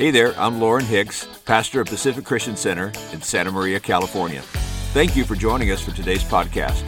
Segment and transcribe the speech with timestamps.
[0.00, 4.40] Hey there, I'm Lauren Hicks, pastor of Pacific Christian Center in Santa Maria, California.
[4.94, 6.84] Thank you for joining us for today's podcast.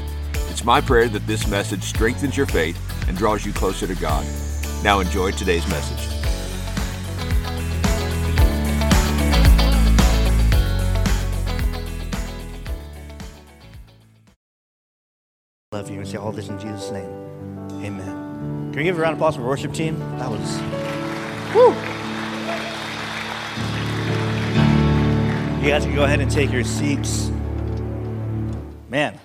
[0.50, 4.24] It's my prayer that this message strengthens your faith and draws you closer to God.
[4.82, 6.08] Now enjoy today's message.
[15.70, 17.10] Love you and say all this in Jesus' name.
[17.84, 18.70] Amen.
[18.72, 19.98] Can we give a round of applause for worship team?
[20.16, 20.58] That was.
[21.54, 21.91] Woo!
[25.62, 27.30] You guys can go ahead and take your seats.
[28.88, 29.16] Man,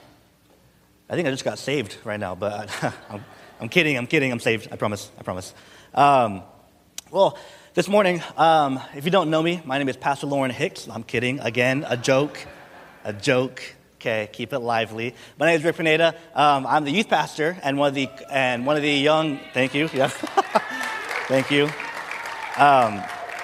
[1.09, 2.69] I think I just got saved right now, but
[3.09, 3.25] I'm,
[3.59, 4.67] I'm kidding, I'm kidding, I'm saved.
[4.71, 5.51] I promise, I promise.
[5.95, 6.43] Um,
[7.09, 7.39] well,
[7.73, 10.87] this morning, um, if you don't know me, my name is Pastor Lauren Hicks.
[10.87, 12.37] I'm kidding, again, a joke,
[13.03, 13.63] a joke.
[13.95, 15.15] Okay, keep it lively.
[15.39, 16.13] My name is Rick Pineda.
[16.35, 19.39] Um, I'm the youth pastor and one of the and one of the young.
[19.55, 19.89] Thank you.
[19.91, 20.07] Yeah,
[21.29, 21.67] thank you.
[22.57, 23.01] Um,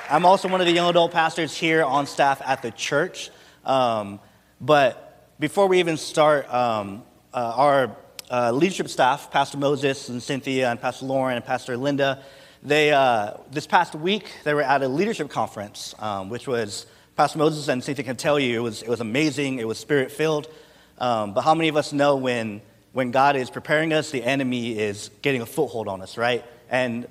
[0.10, 3.30] I'm also one of the young adult pastors here on staff at the church.
[3.64, 4.20] Um,
[4.60, 7.96] but before we even start, um, uh, our
[8.30, 12.22] uh, leadership staff, Pastor Moses and Cynthia and Pastor Lauren and Pastor Linda,
[12.62, 17.40] they uh, this past week they were at a leadership conference, um, which was Pastor
[17.40, 20.50] Moses and Cynthia can tell you it was, it was amazing, it was spirit filled.
[20.98, 24.78] Um, but how many of us know when, when God is preparing us, the enemy
[24.78, 26.44] is getting a foothold on us, right?
[26.70, 27.08] And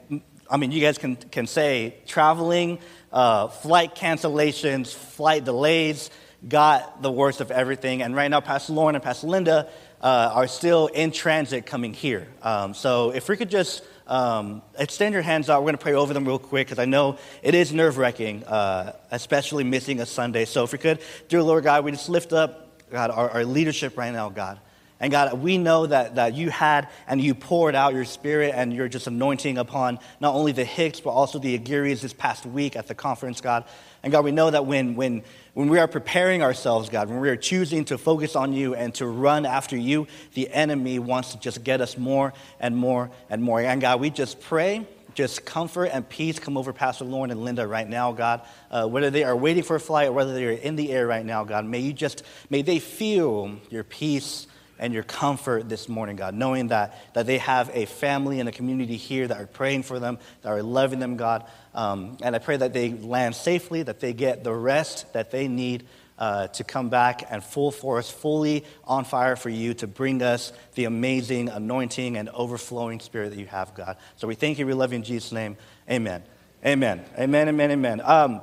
[0.52, 2.78] I mean, you guys can, can say traveling,
[3.10, 6.10] uh, flight cancellations, flight delays
[6.46, 8.02] got the worst of everything.
[8.02, 9.70] And right now, Pastor Lauren and Pastor Linda
[10.02, 12.28] uh, are still in transit coming here.
[12.42, 15.62] Um, so if we could just um, extend your hands out.
[15.62, 18.44] We're going to pray over them real quick because I know it is nerve wracking,
[18.44, 20.44] uh, especially missing a Sunday.
[20.44, 23.96] So if we could, dear Lord God, we just lift up, God, our, our leadership
[23.96, 24.58] right now, God.
[25.02, 28.72] And God, we know that, that you had and you poured out your spirit and
[28.72, 32.76] your just anointing upon not only the Hicks, but also the Aguirres this past week
[32.76, 33.64] at the conference, God.
[34.04, 37.28] And God, we know that when, when, when we are preparing ourselves, God, when we
[37.30, 41.40] are choosing to focus on you and to run after you, the enemy wants to
[41.40, 43.60] just get us more and more and more.
[43.60, 47.66] And God, we just pray just comfort and peace come over Pastor Lauren and Linda
[47.66, 48.40] right now, God.
[48.70, 51.06] Uh, whether they are waiting for a flight or whether they are in the air
[51.08, 54.46] right now, God, may you just, may they feel your peace
[54.82, 58.52] and your comfort this morning, God, knowing that, that they have a family and a
[58.52, 61.44] community here that are praying for them, that are loving them, God.
[61.72, 65.46] Um, and I pray that they land safely, that they get the rest that they
[65.46, 65.86] need
[66.18, 70.52] uh, to come back and full force, fully on fire for you to bring us
[70.74, 73.96] the amazing anointing and overflowing spirit that you have, God.
[74.16, 74.66] So we thank you.
[74.66, 75.56] We love you in Jesus' name.
[75.88, 76.24] Amen.
[76.66, 77.04] Amen.
[77.16, 77.48] Amen.
[77.48, 77.70] Amen.
[77.70, 78.00] Amen.
[78.00, 78.40] Um,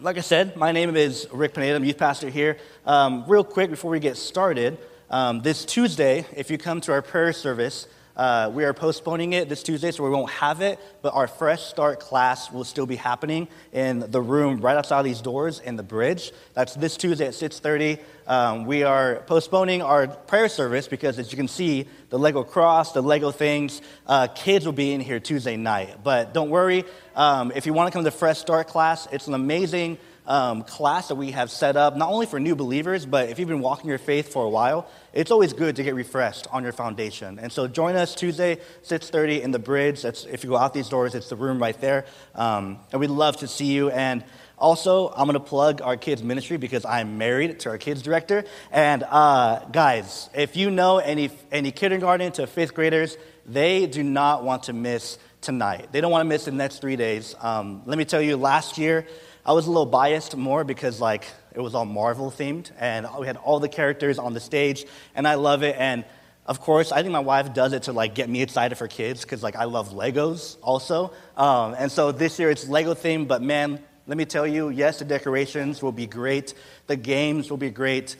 [0.00, 1.76] like I said, my name is Rick Pineda.
[1.76, 2.58] I'm youth pastor here.
[2.84, 4.78] Um, real quick before we get started,
[5.10, 7.86] um, this Tuesday, if you come to our prayer service,
[8.16, 11.64] uh, we are postponing it this Tuesday, so we won't have it, but our Fresh
[11.64, 15.82] Start class will still be happening in the room right outside these doors in the
[15.82, 16.32] bridge.
[16.54, 18.00] That's this Tuesday at 6.30.
[18.26, 22.92] Um, we are postponing our prayer service because, as you can see, the Lego cross,
[22.92, 25.98] the Lego things, uh, kids will be in here Tuesday night.
[26.02, 26.84] But don't worry,
[27.14, 31.08] um, if you want to come to Fresh Start class, it's an amazing um, class
[31.08, 33.88] that we have set up, not only for new believers, but if you've been walking
[33.88, 37.38] your faith for a while, it's always good to get refreshed on your foundation.
[37.38, 40.02] And so join us Tuesday, 6.30 in the bridge.
[40.02, 42.06] That's, if you go out these doors, it's the room right there.
[42.34, 43.90] Um, and we'd love to see you.
[43.90, 44.24] And
[44.58, 48.44] also, I'm going to plug our kids' ministry because I'm married to our kids' director.
[48.72, 54.44] And uh, guys, if you know any, any kindergarten to fifth graders, they do not
[54.44, 55.88] want to miss tonight.
[55.92, 57.34] They don't want to miss the next three days.
[57.40, 59.06] Um, let me tell you, last year,
[59.46, 61.24] I was a little biased more because like
[61.54, 64.84] it was all Marvel themed and we had all the characters on the stage
[65.14, 66.04] and I love it and
[66.46, 69.22] of course I think my wife does it to like get me excited for kids
[69.22, 71.12] because like I love Legos also.
[71.36, 74.98] Um, and so this year it's Lego themed but man let me tell you yes
[74.98, 76.52] the decorations will be great
[76.88, 78.16] the games will be great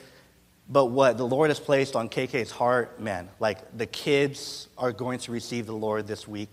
[0.69, 5.19] but what the Lord has placed on KK's heart man like the kids are going
[5.19, 6.51] to receive the Lord this week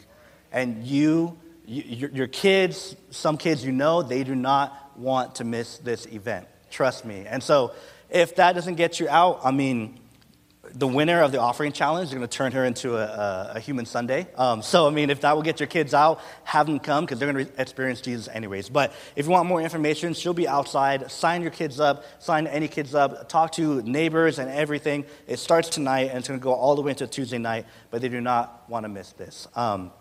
[0.51, 5.79] and you your, your kids, some kids you know, they do not want to miss
[5.79, 6.47] this event.
[6.71, 7.25] Trust me.
[7.27, 7.73] And so,
[8.11, 9.99] if that doesn't get you out, I mean,
[10.73, 13.61] the winner of the offering challenge is going to turn her into a, a, a
[13.61, 14.27] human sundae.
[14.37, 17.19] Um, so, I mean, if that will get your kids out, have them come because
[17.19, 18.69] they're going to experience Jesus anyways.
[18.69, 21.11] But if you want more information, she'll be outside.
[21.11, 25.05] Sign your kids up, sign any kids up, talk to neighbors and everything.
[25.27, 28.01] It starts tonight and it's going to go all the way into Tuesday night, but
[28.01, 29.49] they do not want to miss this.
[29.55, 29.93] Um,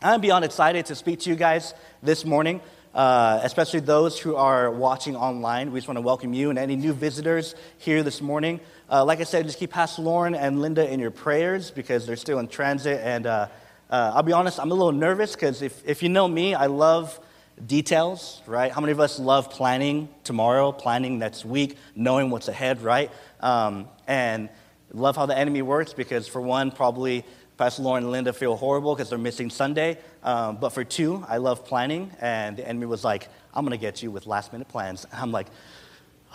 [0.00, 1.74] I'm beyond excited to speak to you guys
[2.04, 2.60] this morning,
[2.94, 5.72] uh, especially those who are watching online.
[5.72, 8.60] We just want to welcome you and any new visitors here this morning.
[8.88, 12.14] Uh, like I said, just keep Pastor Lauren and Linda in your prayers because they're
[12.14, 13.00] still in transit.
[13.02, 13.48] And uh,
[13.90, 16.66] uh I'll be honest, I'm a little nervous because if, if you know me, I
[16.66, 17.18] love
[17.66, 18.70] details, right?
[18.70, 23.10] How many of us love planning tomorrow, planning next week, knowing what's ahead, right?
[23.40, 24.48] Um, and
[24.92, 27.24] love how the enemy works because, for one, probably
[27.58, 29.98] Pastor Lauren and Linda feel horrible because they're missing Sunday.
[30.22, 33.80] Um, but for two, I love planning, and the enemy was like, I'm going to
[33.80, 35.04] get you with last minute plans.
[35.10, 35.48] And I'm like,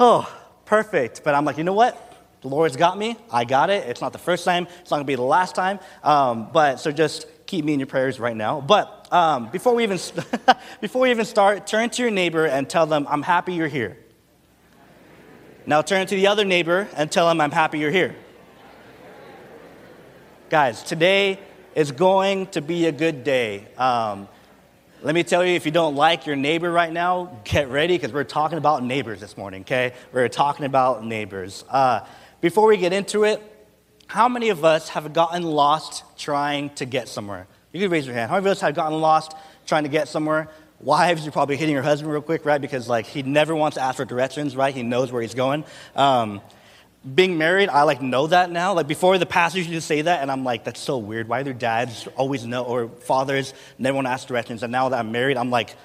[0.02, 0.30] oh,
[0.66, 1.24] perfect.
[1.24, 2.10] But I'm like, you know what?
[2.42, 3.16] The Lord's got me.
[3.31, 3.88] I got it.
[3.88, 4.68] It's not the first time.
[4.81, 5.80] It's not going to be the last time.
[6.04, 8.60] Um, but so just keep me in your prayers right now.
[8.60, 10.00] But um, before, we even
[10.81, 13.98] before we even start, turn to your neighbor and tell them, I'm happy you're here.
[15.66, 18.14] Now turn to the other neighbor and tell them, I'm happy you're here.
[20.53, 21.39] Guys, today
[21.73, 23.65] is going to be a good day.
[23.75, 24.27] Um,
[25.01, 28.13] let me tell you, if you don't like your neighbor right now, get ready because
[28.13, 29.94] we're talking about neighbors this morning, okay?
[30.11, 31.65] We're talking about neighbors.
[31.67, 32.01] Uh,
[32.39, 33.41] before we get into it,
[34.05, 37.47] how many of us have gotten lost trying to get somewhere?
[37.71, 38.29] You can raise your hand.
[38.29, 39.35] How many of us have gotten lost
[39.65, 40.50] trying to get somewhere?
[40.79, 42.61] Wives, you're probably hitting your husband real quick, right?
[42.61, 44.75] Because like he never wants to ask for directions, right?
[44.75, 45.63] He knows where he's going.
[45.95, 46.41] Um,
[47.15, 48.73] being married, I like know that now.
[48.73, 51.27] Like before, the pastors used to say that, and I'm like, that's so weird.
[51.27, 54.63] Why do dads always know, or fathers never want to ask directions?
[54.63, 55.75] And now that I'm married, I'm like,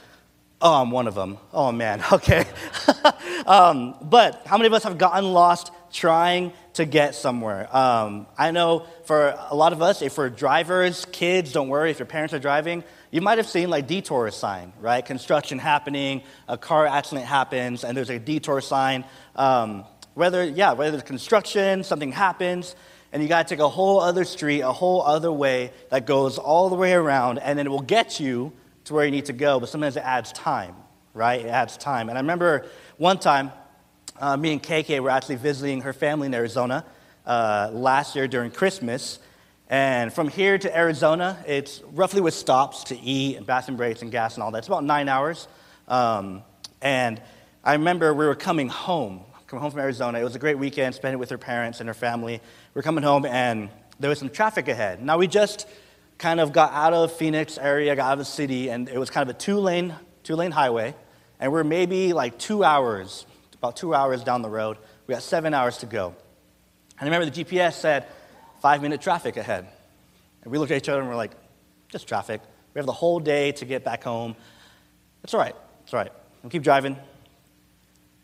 [0.61, 1.39] oh, I'm one of them.
[1.53, 2.45] Oh man, okay.
[3.47, 7.75] um, but how many of us have gotten lost trying to get somewhere.
[7.77, 11.99] Um, I know for a lot of us, if we're drivers, kids, don't worry, if
[11.99, 15.05] your parents are driving, you might have seen like detour sign, right?
[15.05, 19.05] Construction happening, a car accident happens, and there's a detour sign.
[19.35, 19.85] Um,
[20.19, 22.75] whether, yeah, whether there's construction, something happens,
[23.13, 26.39] and you got to take a whole other street, a whole other way that goes
[26.39, 28.53] all the way around, and then it will get you
[28.85, 30.75] to where you need to go, but sometimes it adds time,
[31.15, 31.41] right?
[31.41, 32.09] It adds time.
[32.09, 32.67] And I remember
[32.97, 33.53] one time,
[34.19, 36.85] uh, me and KK were actually visiting her family in Arizona
[37.25, 39.21] uh, last year during Christmas.
[39.69, 44.11] And from here to Arizona, it's roughly with stops to eat and bathroom breaks and
[44.11, 44.59] gas and all that.
[44.59, 45.47] It's about nine hours.
[45.87, 46.43] Um,
[46.83, 47.23] and
[47.63, 50.21] I remember we were coming home, coming home from Arizona.
[50.21, 52.43] It was a great weekend, spent it with her parents and her family.
[52.75, 55.03] We're coming home, and there was some traffic ahead.
[55.03, 55.67] Now, we just
[56.19, 59.09] kind of got out of Phoenix area, got out of the city, and it was
[59.09, 60.95] kind of a two lane, two lane highway.
[61.41, 63.25] And we're maybe like two hours
[63.55, 64.77] about two hours down the road.
[65.07, 66.15] We got seven hours to go.
[67.01, 68.07] And I remember the GPS said
[68.61, 69.67] five minute traffic ahead.
[70.43, 71.33] And we looked at each other and we're like,
[71.89, 72.43] just traffic.
[72.75, 74.37] We have the whole day to get back home.
[75.25, 75.55] It's all right.
[75.85, 76.13] It's all right.
[76.43, 76.99] We'll keep driving.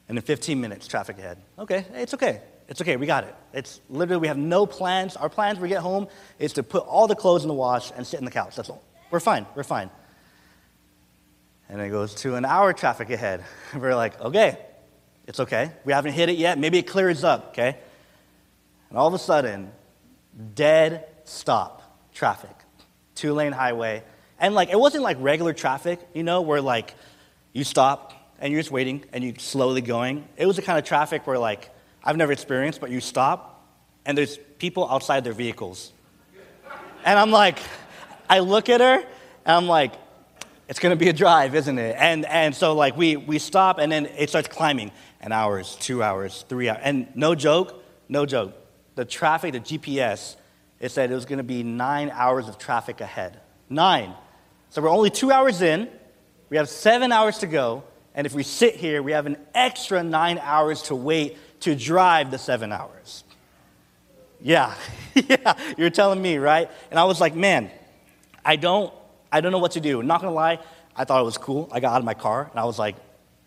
[0.09, 1.39] And in 15 minutes, traffic ahead.
[1.59, 2.41] Okay, it's okay.
[2.69, 2.97] It's okay.
[2.97, 3.35] We got it.
[3.53, 5.17] It's literally, we have no plans.
[5.17, 6.09] Our plans when we get home
[6.39, 8.56] is to put all the clothes in the wash and sit in the couch.
[8.56, 8.83] That's all.
[9.11, 9.47] We're fine.
[9.55, 9.91] We're fine.
[11.69, 13.45] And it goes to an hour traffic ahead.
[13.75, 14.59] We're like, okay,
[15.27, 15.71] it's okay.
[15.85, 16.59] We haven't hit it yet.
[16.59, 17.77] Maybe it clears up, okay?
[18.89, 19.73] And all of a sudden,
[20.55, 22.55] dead stop traffic,
[23.15, 24.03] two lane highway.
[24.39, 26.95] And like, it wasn't like regular traffic, you know, where like
[27.53, 30.27] you stop and you're just waiting and you're slowly going.
[30.37, 31.71] It was the kind of traffic where like
[32.03, 33.67] I've never experienced, but you stop
[34.05, 35.93] and there's people outside their vehicles.
[37.05, 37.59] And I'm like,
[38.29, 39.07] I look at her and
[39.47, 39.93] I'm like,
[40.69, 41.97] it's to be a drive, isn't it?
[41.99, 46.03] And, and so, like, we, we stop and then it starts climbing an hours, two
[46.03, 46.81] hours, three hours.
[46.83, 48.55] And no joke, no joke.
[48.95, 50.37] The traffic, the GPS,
[50.81, 53.41] it said it was to be nine hours of traffic ahead.
[53.69, 54.15] Nine.
[54.71, 55.89] So we're only two hours in.
[56.49, 57.85] We have seven hours to go.
[58.15, 62.31] And if we sit here, we have an extra nine hours to wait to drive
[62.31, 63.25] the seven hours.
[64.41, 64.75] Yeah,
[65.15, 66.71] yeah, you're telling me, right?
[66.91, 67.71] And I was like, man,
[68.44, 68.93] I don't
[69.33, 70.03] I don't know what to do.
[70.03, 70.59] Not gonna lie,
[70.94, 71.69] I thought it was cool.
[71.73, 72.97] I got out of my car and I was like,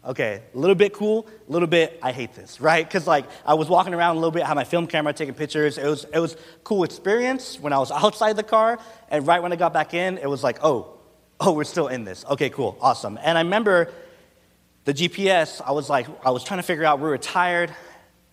[0.03, 2.85] okay, a little bit cool, a little bit, I hate this, right?
[2.85, 5.35] Because like I was walking around a little bit, I had my film camera taking
[5.35, 5.77] pictures.
[5.77, 9.53] It was it was cool experience when I was outside the car, and right when
[9.53, 10.97] I got back in, it was like, oh,
[11.39, 12.25] oh, we're still in this.
[12.25, 13.19] Okay, cool, awesome.
[13.21, 13.91] And I remember
[14.87, 15.61] the GPS.
[15.61, 17.01] I was like, I was trying to figure out.
[17.01, 17.75] We were tired,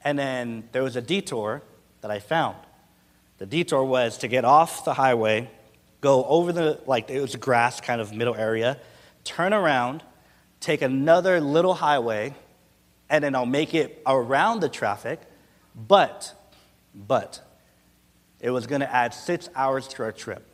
[0.04, 1.62] and then there was a detour
[2.00, 2.56] that I found.
[3.38, 5.50] The detour was to get off the highway
[6.00, 8.78] go over the, like it was a grass kind of middle area,
[9.24, 10.04] turn around,
[10.60, 12.34] take another little highway,
[13.08, 15.18] and then I'll make it around the traffic.
[15.74, 16.34] But,
[16.94, 17.40] but,
[18.38, 20.46] it was to add six hours to our trip.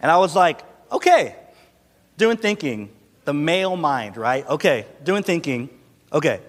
[0.00, 1.36] And I was like, okay,
[2.16, 2.90] doing thinking,
[3.24, 4.46] the male mind, right?
[4.46, 5.68] Okay, doing thinking,
[6.12, 6.40] okay,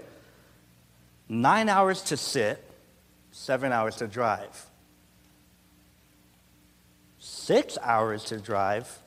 [1.30, 2.64] nine hours to sit,
[3.32, 4.70] seven hours to drive
[7.24, 9.02] six hours to drive,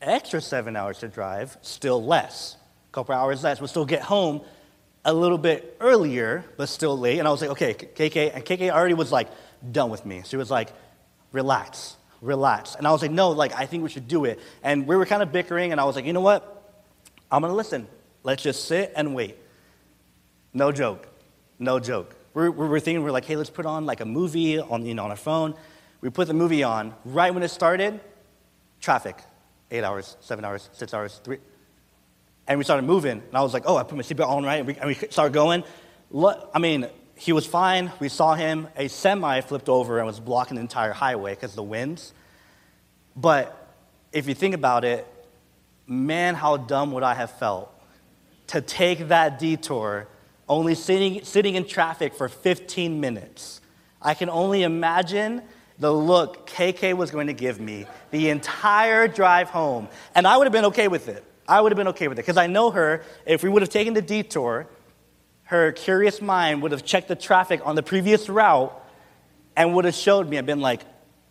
[0.00, 2.56] extra seven hours to drive, still less.
[2.90, 3.60] A couple hours less.
[3.60, 4.40] We'll still get home
[5.04, 7.18] a little bit earlier, but still late.
[7.18, 8.34] And I was like, okay, KK.
[8.34, 9.28] And KK already was like,
[9.72, 10.22] done with me.
[10.24, 10.72] She was like,
[11.32, 12.76] relax, relax.
[12.76, 14.40] And I was like, no, like, I think we should do it.
[14.62, 16.59] And we were kind of bickering, and I was like, you know what?
[17.30, 17.86] I'm going to listen.
[18.22, 19.36] Let's just sit and wait.
[20.52, 21.06] No joke.
[21.58, 22.16] No joke.
[22.34, 25.04] We're, we're thinking, we're like, hey, let's put on like a movie on, you know,
[25.04, 25.54] on our phone.
[26.00, 26.94] We put the movie on.
[27.04, 28.00] Right when it started,
[28.80, 29.16] traffic.
[29.70, 31.38] Eight hours, seven hours, six hours, three.
[32.48, 33.22] And we started moving.
[33.28, 34.56] And I was like, oh, I put my seatbelt on, right?
[34.56, 35.62] And we, and we started going.
[36.54, 37.92] I mean, he was fine.
[38.00, 38.66] We saw him.
[38.76, 42.12] A semi flipped over and was blocking the entire highway because the winds.
[43.14, 43.56] But
[44.12, 45.06] if you think about it,
[45.90, 47.74] man, how dumb would I have felt
[48.48, 50.08] to take that detour
[50.48, 53.60] only sitting, sitting in traffic for 15 minutes.
[54.02, 55.42] I can only imagine
[55.78, 59.88] the look KK was going to give me the entire drive home.
[60.14, 61.24] And I would have been okay with it.
[61.46, 63.02] I would have been okay with it because I know her.
[63.26, 64.66] If we would have taken the detour,
[65.44, 68.72] her curious mind would have checked the traffic on the previous route
[69.56, 70.82] and would have showed me and been like,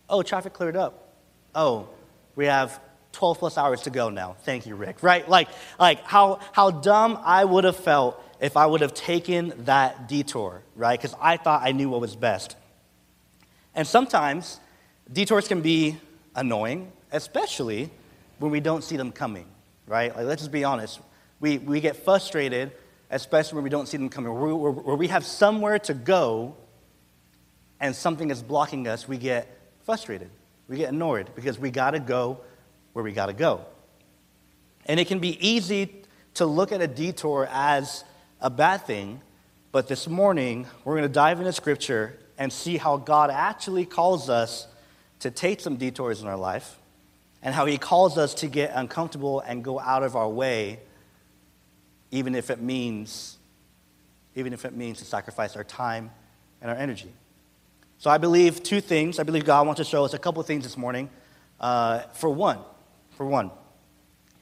[0.10, 1.13] oh, traffic cleared up.
[1.54, 1.89] Oh,
[2.36, 2.80] we have
[3.12, 4.36] 12 plus hours to go now.
[4.44, 5.01] Thank you, Rick.
[5.01, 5.28] Right?
[5.28, 5.50] Like,
[5.80, 10.62] like how, how dumb I would have felt if I would have taken that detour,
[10.75, 11.00] right?
[11.00, 12.56] Because I thought I knew what was best.
[13.75, 14.60] And sometimes
[15.12, 15.98] detours can be
[16.36, 17.89] annoying, especially
[18.39, 19.46] when we don't see them coming,
[19.88, 20.16] right?
[20.16, 21.00] Like, let's just be honest.
[21.39, 22.72] We, we get frustrated,
[23.10, 24.34] especially when we don't see them coming.
[24.34, 26.56] Where, where, we have somewhere to go
[27.80, 29.48] and something is blocking us, we get
[29.86, 30.30] frustrated.
[30.68, 32.42] We get annoyed because we got to go
[33.00, 33.62] where we got to go.
[34.86, 36.03] And it can be easy
[36.34, 38.03] to look at a detour as
[38.41, 39.22] a bad thing,
[39.72, 44.29] but this morning we're going to dive into scripture and see how God actually calls
[44.29, 44.68] us
[45.20, 46.77] to take some detours in our life
[47.41, 50.79] and how he calls us to get uncomfortable and go out of our way
[52.12, 53.38] even if it means
[54.36, 56.12] even if it means to sacrifice our time
[56.62, 57.12] and our energy.
[57.98, 59.20] So I believe two things.
[59.20, 61.10] I believe God wants to show us a couple of things this morning.
[61.60, 62.60] Uh, for one,
[63.20, 63.52] for one,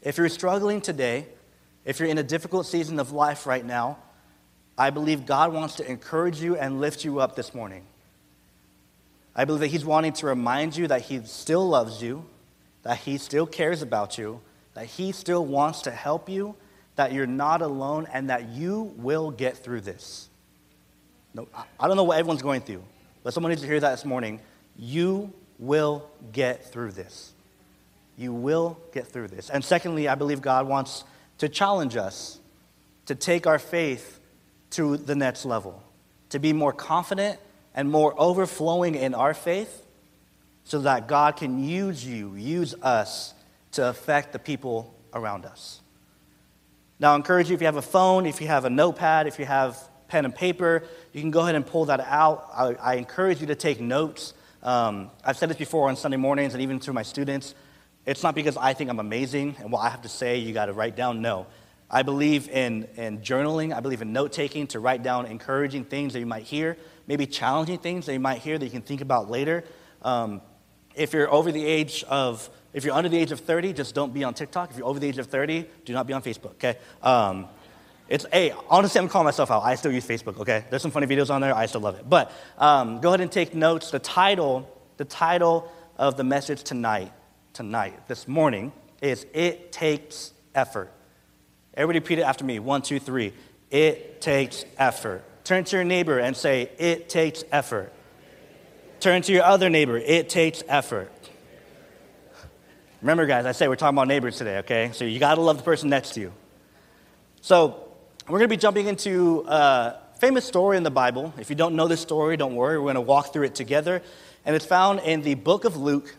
[0.04, 1.26] if you're struggling today
[1.84, 3.98] if you're in a difficult season of life right now,
[4.78, 7.86] I believe God wants to encourage you and lift you up this morning.
[9.34, 12.26] I believe that He's wanting to remind you that He still loves you,
[12.84, 14.42] that He still cares about you,
[14.74, 16.56] that He still wants to help you,
[16.98, 20.28] that you're not alone, and that you will get through this.
[21.34, 21.48] No,
[21.80, 22.84] I don't know what everyone's going through,
[23.24, 24.42] but someone needs to hear that this morning.
[24.78, 27.32] You will get through this.
[28.18, 29.50] You will get through this.
[29.50, 31.04] And secondly, I believe God wants
[31.38, 32.40] to challenge us
[33.06, 34.20] to take our faith
[34.72, 35.82] to the next level,
[36.30, 37.40] to be more confident
[37.74, 39.86] and more overflowing in our faith
[40.64, 43.34] so that God can use you, use us
[43.72, 45.82] to affect the people around us.
[47.00, 49.38] Now, I encourage you if you have a phone, if you have a notepad, if
[49.38, 50.84] you have pen and paper,
[51.14, 52.50] you can go ahead and pull that out.
[52.54, 54.34] I, I encourage you to take notes.
[54.64, 57.54] Um, I've said this before on Sunday mornings and even to my students.
[58.08, 60.68] It's not because I think I'm amazing and what I have to say you got
[60.68, 61.22] to write down.
[61.22, 61.46] No.
[61.92, 63.76] I believe in, in journaling.
[63.76, 67.26] I believe in note taking to write down encouraging things that you might hear, maybe
[67.26, 69.66] challenging things that you might hear that you can think about later.
[70.04, 70.42] Um,
[70.96, 74.14] if you're over the age of, if you're under the age of 30, just don't
[74.14, 74.72] be on TikTok.
[74.72, 76.78] If you're over the age of 30, do not be on Facebook, okay?
[77.04, 77.48] Um,
[78.08, 79.64] it's, hey, honestly, I'm calling myself out.
[79.64, 80.64] I still use Facebook, okay?
[80.70, 81.54] There's some funny videos on there.
[81.54, 82.10] I still love it.
[82.10, 83.92] But um, go ahead and take notes.
[83.92, 87.12] The title, the title of the message tonight
[87.58, 88.72] tonight, this morning,
[89.02, 90.92] is It Takes Effort.
[91.74, 92.60] Everybody repeat it after me.
[92.60, 93.34] One, two, three.
[93.72, 95.24] It takes effort.
[95.44, 97.92] Turn to your neighbor and say, It takes effort.
[99.00, 99.98] Turn to your other neighbor.
[99.98, 101.12] It takes effort.
[103.02, 104.92] Remember, guys, I say we're talking about neighbors today, okay?
[104.94, 106.34] So you got to love the person next to you.
[107.42, 107.88] So
[108.30, 111.34] we're to be jumping into a famous story in the Bible.
[111.40, 112.78] If you don't know this story, don't worry.
[112.78, 114.04] We're to walk through it together.
[114.46, 116.16] And it's found in the book of Luke,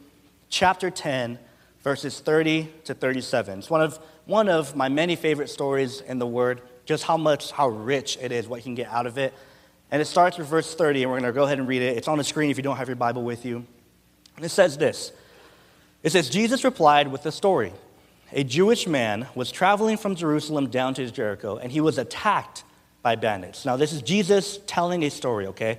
[0.48, 1.38] chapter 10,
[1.82, 3.60] verses 30 to 37.
[3.60, 7.50] It's one of, one of my many favorite stories in the Word, just how much,
[7.50, 9.34] how rich it is, what you can get out of it.
[9.90, 11.96] And it starts with verse 30, and we're going to go ahead and read it.
[11.96, 13.64] It's on the screen if you don't have your Bible with you.
[14.36, 15.12] And it says this
[16.02, 17.72] It says, Jesus replied with a story.
[18.32, 22.62] A Jewish man was traveling from Jerusalem down to Jericho, and he was attacked
[23.00, 23.64] by bandits.
[23.64, 25.78] Now, this is Jesus telling a story, okay?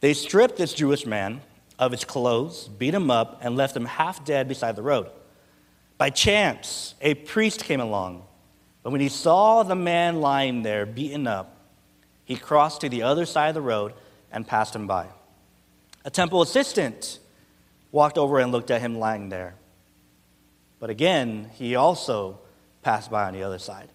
[0.00, 1.42] They stripped this Jewish man
[1.78, 5.10] of his clothes, beat him up, and left him half dead beside the road.
[5.98, 8.24] By chance, a priest came along,
[8.82, 11.56] but when he saw the man lying there, beaten up,
[12.24, 13.92] he crossed to the other side of the road
[14.32, 15.06] and passed him by.
[16.04, 17.18] A temple assistant
[17.92, 19.54] walked over and looked at him lying there.
[20.80, 22.40] But again, he also
[22.82, 23.88] passed by on the other side.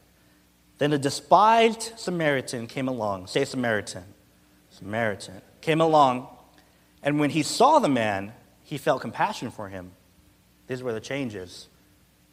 [0.80, 3.28] Then a despised Samaritan came along.
[3.28, 4.06] Say Samaritan.
[4.72, 5.42] Samaritan.
[5.62, 6.28] Came along
[7.04, 9.92] and when he saw the man, he felt compassion for him.
[10.68, 11.68] This is where the change is.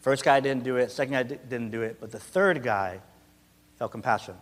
[0.00, 3.00] First guy didn't do it, second guy didn't do it, but the third guy
[3.78, 4.34] felt compassion.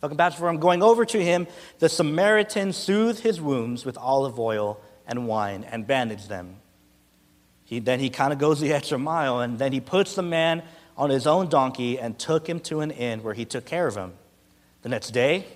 [0.00, 0.58] Felt compassion for him.
[0.58, 1.46] Going over to him,
[1.78, 6.56] the Samaritan soothed his wounds with olive oil and wine and bandaged them.
[7.64, 10.62] He, then he kind of goes the extra mile, and then he puts the man
[10.96, 13.96] on his own donkey and took him to an inn where he took care of
[13.96, 14.14] him.
[14.82, 15.46] The next day,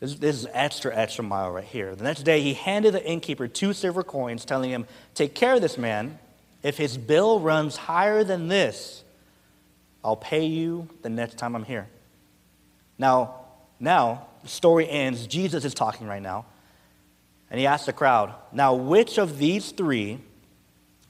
[0.00, 1.94] this, this is extra, extra mile right here.
[1.94, 5.62] The next day, he handed the innkeeper two silver coins, telling him, Take care of
[5.62, 6.18] this man.
[6.62, 9.04] If his bill runs higher than this,
[10.02, 11.88] I'll pay you the next time I'm here.
[12.98, 13.36] Now,
[13.80, 15.26] now, the story ends.
[15.26, 16.46] Jesus is talking right now.
[17.50, 20.18] And he asks the crowd, Now, which of these three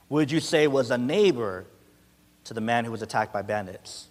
[0.09, 1.65] would you say was a neighbor
[2.45, 4.07] to the man who was attacked by bandits?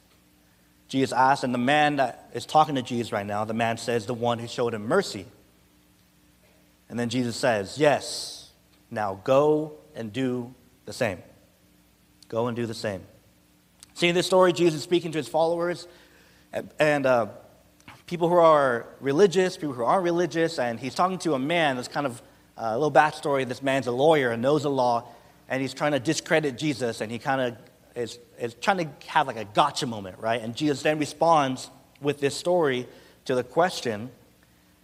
[0.95, 4.07] Jesus asked, and the man that is talking to Jesus right now, the man says,
[4.07, 5.27] The one who showed him mercy.
[6.89, 8.53] And then Jesus says, Yes,
[8.93, 11.19] now go and do the same.
[12.29, 13.03] Go and do the same.
[13.95, 15.89] See, in this story, Jesus is speaking to his followers,
[16.79, 17.27] and uh,
[18.07, 21.89] people who are religious, people who aren't religious, and he's talking to a man that's
[21.89, 22.23] kind of
[22.57, 23.49] uh, a little backstory.
[23.49, 25.09] This man's a lawyer and knows the law,
[25.49, 27.57] and he's trying to discredit Jesus, and he kind of
[27.97, 30.41] is, is trying to have like a gotcha moment, right?
[30.41, 32.87] And Jesus then responds with this story
[33.25, 34.11] to the question,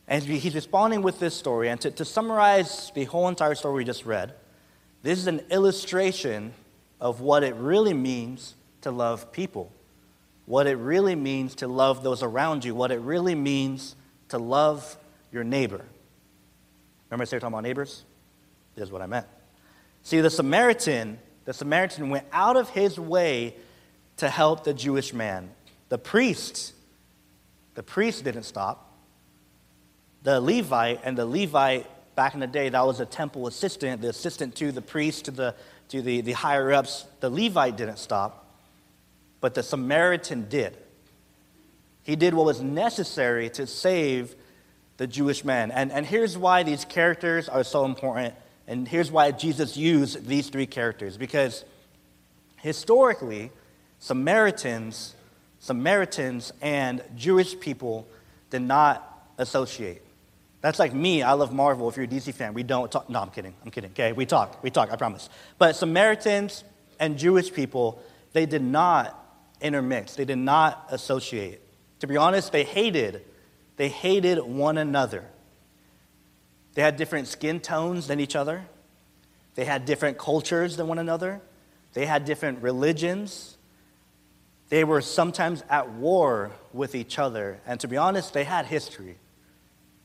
[0.08, 1.68] and he's responding with this story.
[1.68, 4.34] And to, to summarize the whole entire story we just read,
[5.02, 6.52] this is an illustration
[7.00, 9.72] of what it really means to love people
[10.50, 13.94] what it really means to love those around you, what it really means
[14.28, 14.98] to love
[15.30, 15.84] your neighbor.
[17.08, 18.02] Remember I started talking about neighbors?
[18.74, 19.28] This is what I meant.
[20.02, 23.54] See, the Samaritan, the Samaritan went out of his way
[24.18, 25.50] to help the Jewish man.
[25.88, 26.74] The priest,
[27.74, 28.86] the priest didn't stop.
[30.22, 34.10] The Levite, and the Levite back in the day, that was a temple assistant, the
[34.10, 35.54] assistant to the priest, to the,
[35.88, 37.06] to the, the higher ups.
[37.20, 38.40] The Levite didn't stop
[39.40, 40.76] but the Samaritan did.
[42.02, 44.34] He did what was necessary to save
[44.96, 45.70] the Jewish man.
[45.70, 48.34] And, and here's why these characters are so important,
[48.66, 51.16] and here's why Jesus used these three characters.
[51.16, 51.64] Because
[52.56, 53.50] historically,
[53.98, 55.14] Samaritans,
[55.58, 58.06] Samaritans and Jewish people
[58.50, 60.02] did not associate.
[60.60, 61.22] That's like me.
[61.22, 61.88] I love Marvel.
[61.88, 63.08] If you're a DC fan, we don't talk.
[63.08, 63.54] No, I'm kidding.
[63.64, 63.90] I'm kidding.
[63.92, 64.62] Okay, we talk.
[64.62, 64.92] We talk.
[64.92, 65.28] I promise.
[65.58, 66.64] But Samaritans
[66.98, 69.16] and Jewish people, they did not
[69.60, 70.14] intermix.
[70.14, 71.60] They did not associate.
[72.00, 73.24] To be honest, they hated.
[73.76, 75.24] They hated one another.
[76.74, 78.64] They had different skin tones than each other.
[79.54, 81.40] They had different cultures than one another.
[81.92, 83.56] They had different religions.
[84.68, 87.60] They were sometimes at war with each other.
[87.66, 89.16] And to be honest, they had history.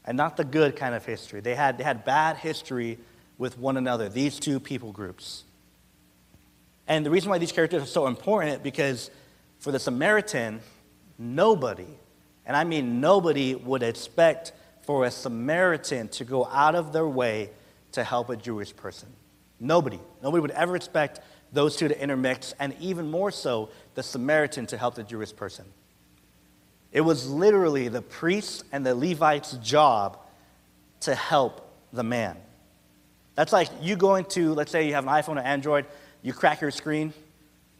[0.03, 1.39] And not the good kind of history.
[1.39, 2.97] They had, they had bad history
[3.37, 5.43] with one another, these two people groups.
[6.87, 9.09] And the reason why these characters are so important because
[9.59, 10.61] for the Samaritan,
[11.17, 11.87] nobody,
[12.45, 14.53] and I mean nobody, would expect
[14.85, 17.49] for a Samaritan to go out of their way
[17.93, 19.09] to help a Jewish person.
[19.59, 19.99] Nobody.
[20.21, 21.21] Nobody would ever expect
[21.53, 25.65] those two to intermix, and even more so, the Samaritan to help the Jewish person.
[26.91, 30.17] It was literally the priest and the Levite's job
[31.01, 32.37] to help the man.
[33.35, 35.85] That's like you going to, let's say you have an iPhone or Android,
[36.21, 37.13] you crack your screen,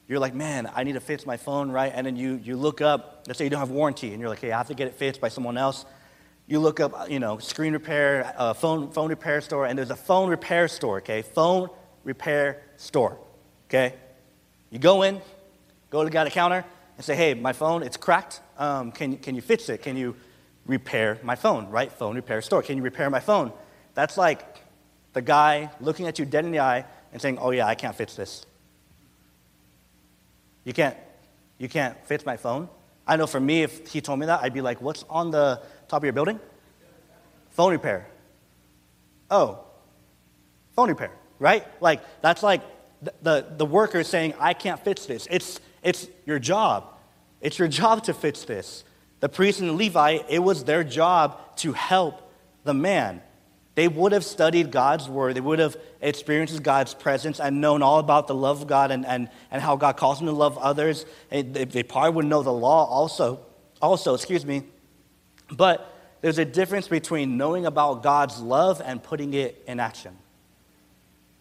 [0.08, 1.92] you're like, man, I need to fix my phone, right?
[1.94, 4.40] And then you, you look up, let's say you don't have warranty, and you're like,
[4.40, 5.86] hey, I have to get it fixed by someone else.
[6.48, 9.96] You look up, you know, screen repair, uh, phone, phone repair store, and there's a
[9.96, 11.24] phone repair store, okay?
[11.24, 11.70] Phone
[12.04, 13.18] repair store,
[13.68, 13.96] okay?
[14.70, 15.22] You go in,
[15.90, 16.64] go to the guy at the counter,
[16.98, 18.42] and say, hey, my phone, it's cracked.
[18.58, 19.82] Um, can, can you fix it?
[19.82, 20.16] Can you
[20.66, 21.92] repair my phone, right?
[21.92, 22.62] Phone repair store.
[22.62, 23.52] Can you repair my phone?
[23.94, 24.44] That's like
[25.14, 27.96] the guy looking at you dead in the eye and saying, oh, yeah, I can't
[27.96, 28.46] fix this.
[30.64, 30.98] You can't,
[31.58, 32.70] you can't fix my phone.
[33.08, 35.62] I know for me, if he told me that, I'd be like, what's on the
[35.96, 36.42] top of your building?
[37.52, 38.06] Phone repair.
[39.32, 39.60] Oh,
[40.76, 41.66] phone repair, right?
[41.82, 42.62] Like, that's like
[43.02, 45.26] the, the, the worker saying, I can't fix this.
[45.32, 46.94] It's, it's your job.
[47.40, 48.84] It's your job to fix this.
[49.22, 52.30] The priest and the Levite, it was their job to help
[52.66, 53.22] the man.
[53.76, 55.36] They would have studied God's word.
[55.36, 59.06] They would have experienced God's presence and known all about the love of God and,
[59.06, 61.06] and, and how God calls them to love others.
[61.30, 63.40] They, they probably would know the law also.
[63.82, 64.64] Also, excuse me.
[65.56, 70.18] But there's a difference between knowing about God's love and putting it in action.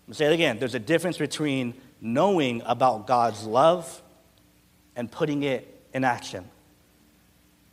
[0.09, 0.59] I'll say it again.
[0.59, 4.03] There's a difference between knowing about God's love
[4.95, 6.45] and putting it in action.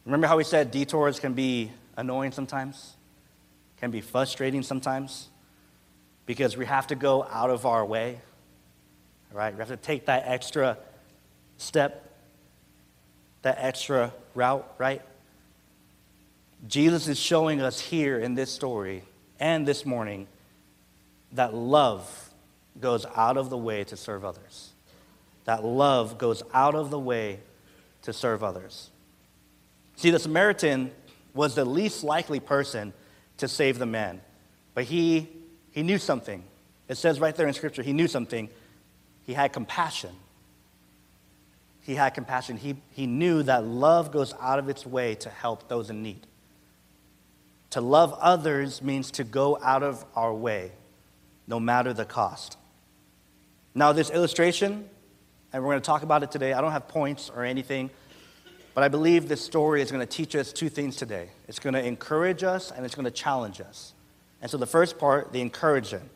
[0.05, 2.95] Remember how we said detours can be annoying sometimes?
[3.81, 5.27] can be frustrating sometimes
[6.27, 8.21] because we have to go out of our way,
[9.33, 9.53] right?
[9.53, 10.77] We have to take that extra
[11.57, 12.15] step,
[13.41, 15.01] that extra route, right?
[16.67, 19.03] Jesus is showing us here in this story
[19.39, 20.27] and this morning
[21.31, 22.29] that love
[22.79, 24.71] goes out of the way to serve others.
[25.45, 27.39] That love goes out of the way
[28.03, 28.89] to serve others.
[29.95, 30.91] See, the Samaritan
[31.33, 32.93] was the least likely person
[33.37, 34.21] to save the man,
[34.73, 35.29] but he,
[35.71, 36.43] he knew something.
[36.87, 38.49] It says right there in Scripture, he knew something.
[39.25, 40.11] He had compassion.
[41.81, 42.57] He had compassion.
[42.57, 46.27] He, he knew that love goes out of its way to help those in need.
[47.71, 50.71] To love others means to go out of our way,
[51.47, 52.57] no matter the cost.
[53.73, 54.89] Now, this illustration,
[55.53, 57.89] and we're going to talk about it today, I don't have points or anything,
[58.73, 61.29] but I believe this story is going to teach us two things today.
[61.47, 63.93] It's going to encourage us and it's going to challenge us.
[64.41, 66.09] And so, the first part, the encouragement,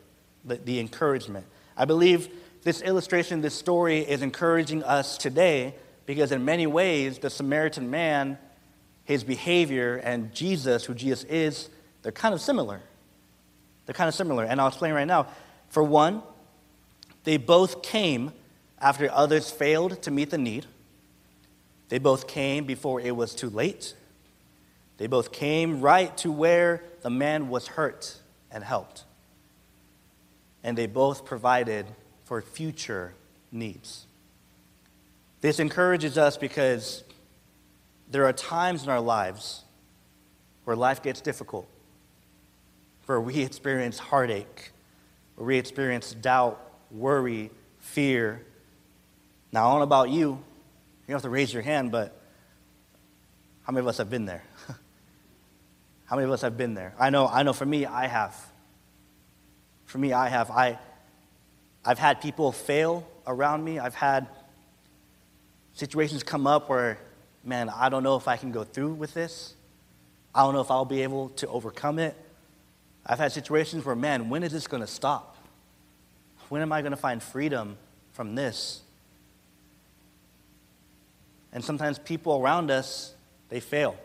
[0.44, 1.46] the, the encouragement.
[1.76, 2.28] I believe
[2.62, 8.38] this illustration, this story is encouraging us today because, in many ways, the Samaritan man,
[9.06, 11.70] his behavior, and Jesus, who Jesus is,
[12.02, 12.80] they're kind of similar.
[13.86, 14.44] They're kind of similar.
[14.44, 15.28] And I'll explain right now.
[15.70, 16.22] For one,
[17.24, 18.32] they both came
[18.80, 20.66] after others failed to meet the need.
[21.88, 23.94] They both came before it was too late.
[24.98, 28.18] They both came right to where the man was hurt
[28.50, 29.04] and helped.
[30.64, 31.86] And they both provided
[32.24, 33.14] for future
[33.52, 34.06] needs.
[35.42, 37.04] This encourages us because
[38.10, 39.64] there are times in our lives
[40.64, 41.68] where life gets difficult,
[43.06, 44.72] where we experience heartache,
[45.36, 48.44] where we experience doubt worry, fear.
[49.52, 50.30] Now, I don't know about you.
[50.30, 50.38] You
[51.08, 52.20] don't have to raise your hand, but
[53.62, 54.42] how many of us have been there?
[56.06, 56.94] how many of us have been there?
[56.98, 58.36] I know, I know for me, I have.
[59.86, 60.50] For me, I have.
[60.50, 60.78] I,
[61.84, 63.78] I've had people fail around me.
[63.78, 64.26] I've had
[65.74, 66.98] situations come up where,
[67.46, 69.54] man, I don't know if I can go through with this.
[70.34, 72.14] I don't know if I'll be able to overcome it.
[73.06, 75.36] I've had situations where, man, when is this going to stop?
[76.48, 77.76] When am I going to find freedom
[78.12, 78.82] from this?
[81.52, 83.14] And sometimes people around us,
[83.48, 83.96] they fail.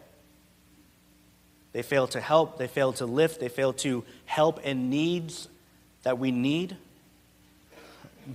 [1.74, 5.48] They fail to help, they fail to lift, they fail to help in needs
[6.04, 6.78] that we need.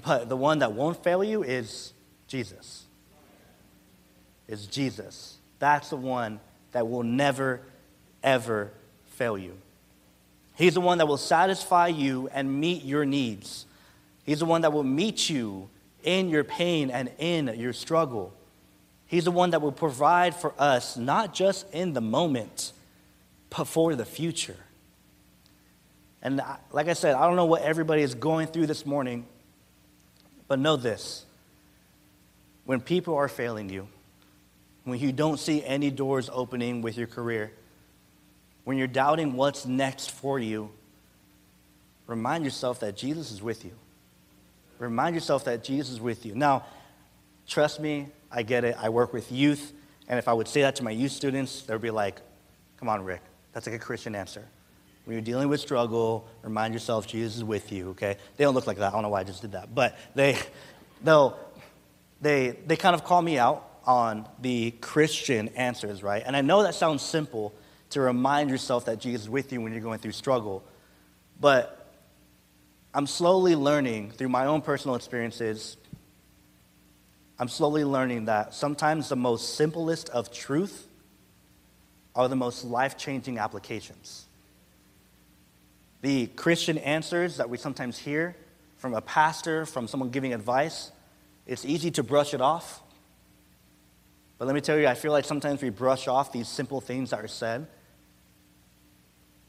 [0.04, 1.92] But the one that won't fail you is
[2.26, 2.85] Jesus.
[4.48, 5.36] Is Jesus.
[5.58, 6.40] That's the one
[6.72, 7.62] that will never,
[8.22, 8.70] ever
[9.06, 9.56] fail you.
[10.56, 13.66] He's the one that will satisfy you and meet your needs.
[14.24, 15.68] He's the one that will meet you
[16.02, 18.32] in your pain and in your struggle.
[19.06, 22.72] He's the one that will provide for us, not just in the moment,
[23.50, 24.56] but for the future.
[26.22, 29.26] And like I said, I don't know what everybody is going through this morning,
[30.48, 31.24] but know this.
[32.64, 33.86] When people are failing you,
[34.86, 37.50] when you don't see any doors opening with your career,
[38.62, 40.70] when you're doubting what's next for you,
[42.06, 43.72] remind yourself that Jesus is with you.
[44.78, 46.36] Remind yourself that Jesus is with you.
[46.36, 46.66] Now,
[47.48, 48.76] trust me, I get it.
[48.78, 49.72] I work with youth,
[50.06, 52.20] and if I would say that to my youth students, they'd be like,
[52.78, 53.22] come on, Rick,
[53.52, 54.44] that's like a Christian answer.
[55.04, 58.18] When you're dealing with struggle, remind yourself Jesus is with you, okay?
[58.36, 58.90] They don't look like that.
[58.90, 59.74] I don't know why I just did that.
[59.74, 60.38] But they,
[61.02, 61.36] they'll,
[62.20, 66.22] they, they kind of call me out on the Christian answers, right?
[66.24, 67.54] And I know that sounds simple
[67.90, 70.64] to remind yourself that Jesus is with you when you're going through struggle.
[71.40, 71.86] But
[72.92, 75.76] I'm slowly learning through my own personal experiences,
[77.38, 80.88] I'm slowly learning that sometimes the most simplest of truth
[82.14, 84.24] are the most life changing applications.
[86.00, 88.34] The Christian answers that we sometimes hear
[88.78, 90.90] from a pastor, from someone giving advice,
[91.46, 92.80] it's easy to brush it off.
[94.38, 97.10] But let me tell you, I feel like sometimes we brush off these simple things
[97.10, 97.66] that are said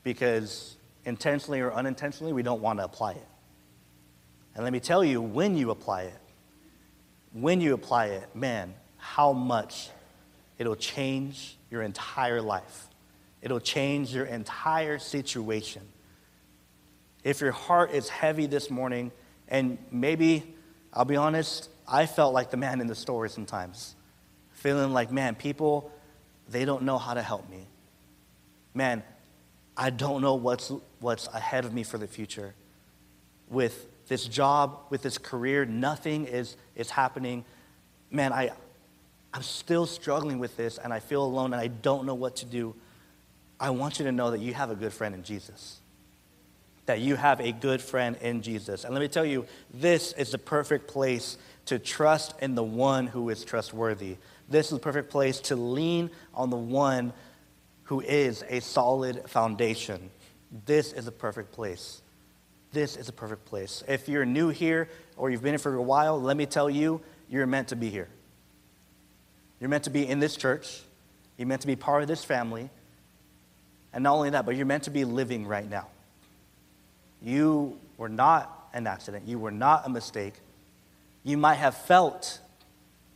[0.03, 3.27] because intentionally or unintentionally, we don't want to apply it.
[4.55, 6.19] And let me tell you, when you apply it,
[7.33, 9.89] when you apply it, man, how much
[10.57, 12.87] it'll change your entire life.
[13.41, 15.83] It'll change your entire situation.
[17.23, 19.11] If your heart is heavy this morning,
[19.47, 20.55] and maybe,
[20.93, 23.95] I'll be honest, I felt like the man in the story sometimes,
[24.57, 25.91] feeling like, man, people,
[26.49, 27.67] they don't know how to help me.
[28.73, 29.03] Man,
[29.75, 32.53] I don't know what's, what's ahead of me for the future
[33.49, 37.45] with this job, with this career, nothing is, is happening.
[38.09, 38.51] Man, I,
[39.33, 42.45] I'm still struggling with this and I feel alone and I don't know what to
[42.45, 42.75] do.
[43.59, 45.79] I want you to know that you have a good friend in Jesus.
[46.85, 48.85] That you have a good friend in Jesus.
[48.85, 53.07] And let me tell you, this is the perfect place to trust in the one
[53.07, 54.17] who is trustworthy.
[54.49, 57.13] This is the perfect place to lean on the one
[57.83, 60.09] who is a solid foundation.
[60.65, 62.01] This is a perfect place.
[62.71, 63.83] This is a perfect place.
[63.87, 67.01] If you're new here or you've been here for a while, let me tell you,
[67.29, 68.07] you're meant to be here.
[69.59, 70.81] You're meant to be in this church.
[71.37, 72.69] You're meant to be part of this family.
[73.93, 75.87] And not only that, but you're meant to be living right now.
[77.21, 79.27] You were not an accident.
[79.27, 80.35] You were not a mistake.
[81.23, 82.39] You might have felt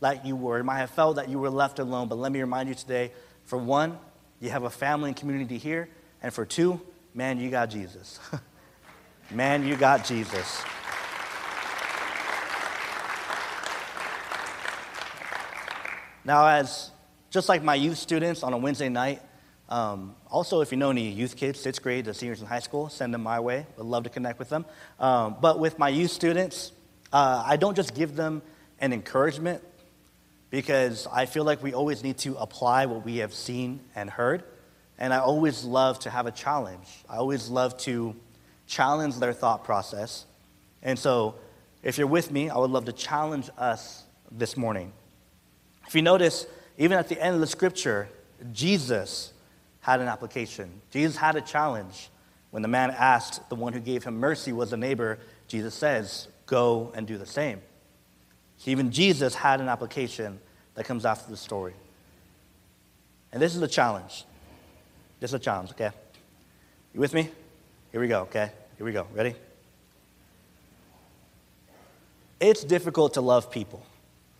[0.02, 0.58] like you were.
[0.58, 2.08] You might have felt that you were left alone.
[2.08, 3.12] But let me remind you today
[3.44, 3.98] for one,
[4.40, 5.88] you have a family and community here.
[6.22, 6.80] And for two,
[7.14, 8.18] man, you got Jesus.
[9.30, 10.62] man, you got Jesus.
[16.24, 16.90] Now, as
[17.30, 19.22] just like my youth students on a Wednesday night,
[19.68, 22.88] um, also, if you know any youth kids, sixth grade to seniors in high school,
[22.88, 23.66] send them my way.
[23.76, 24.66] Would love to connect with them.
[25.00, 26.72] Um, but with my youth students,
[27.12, 28.42] uh, I don't just give them
[28.80, 29.62] an encouragement
[30.52, 34.44] because I feel like we always need to apply what we have seen and heard.
[34.98, 36.86] And I always love to have a challenge.
[37.08, 38.14] I always love to
[38.66, 40.26] challenge their thought process.
[40.82, 41.36] And so,
[41.82, 44.92] if you're with me, I would love to challenge us this morning.
[45.86, 48.10] If you notice, even at the end of the scripture,
[48.52, 49.32] Jesus
[49.80, 50.82] had an application.
[50.90, 52.10] Jesus had a challenge.
[52.50, 56.28] When the man asked, the one who gave him mercy was a neighbor, Jesus says,
[56.44, 57.62] Go and do the same.
[58.66, 60.38] Even Jesus had an application
[60.74, 61.74] that comes after the story.
[63.32, 64.24] And this is a challenge.
[65.20, 65.90] This is a challenge, okay?
[66.94, 67.30] You with me?
[67.90, 68.50] Here we go, okay?
[68.76, 69.06] Here we go.
[69.14, 69.34] Ready?
[72.40, 73.84] It's difficult to love people.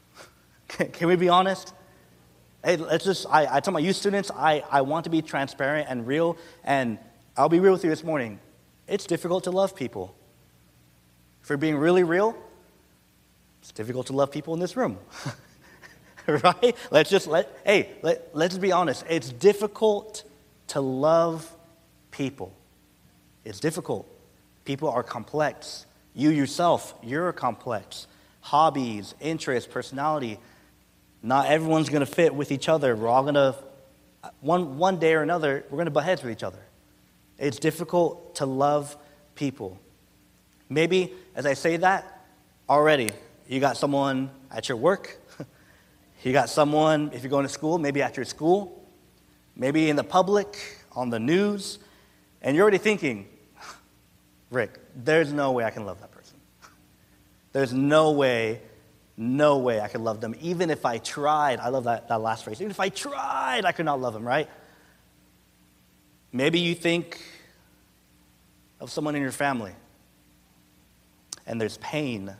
[0.68, 1.72] Can we be honest?
[2.64, 5.88] Hey, let's just, I, I tell my youth students, I, I want to be transparent
[5.88, 6.98] and real, and
[7.37, 8.38] I'll be real with you this morning.
[8.87, 10.14] It's difficult to love people.
[11.48, 12.37] We're being really real,
[13.62, 14.98] it's difficult to love people in this room.
[16.27, 16.77] right?
[16.90, 19.05] Let's just let, hey, let, let's be honest.
[19.09, 20.25] It's difficult
[20.68, 21.48] to love
[22.11, 22.53] people.
[23.44, 24.09] It's difficult.
[24.64, 25.87] People are complex.
[26.12, 28.09] You yourself, you're complex.
[28.40, 30.40] Hobbies, interests, personality.
[31.22, 32.96] Not everyone's going to fit with each other.
[32.96, 33.55] We're all going to,
[34.40, 36.59] one, one day or another, we're going to butt heads with each other.
[37.38, 38.96] It's difficult to love
[39.37, 39.79] people.
[40.68, 42.25] Maybe as I say that,
[42.68, 43.11] already
[43.52, 45.18] you got someone at your work,
[46.22, 48.82] you got someone, if you're going to school, maybe at your school,
[49.54, 50.56] maybe in the public,
[50.92, 51.78] on the news,
[52.40, 53.28] and you're already thinking,
[54.50, 56.36] Rick, there's no way I can love that person.
[57.52, 58.62] There's no way
[59.14, 60.34] no way I could love them.
[60.40, 62.60] Even if I tried, I love that, that last phrase.
[62.60, 64.48] Even if I tried, I could not love them, right?
[66.32, 67.20] Maybe you think
[68.80, 69.74] of someone in your family
[71.46, 72.34] and there's pain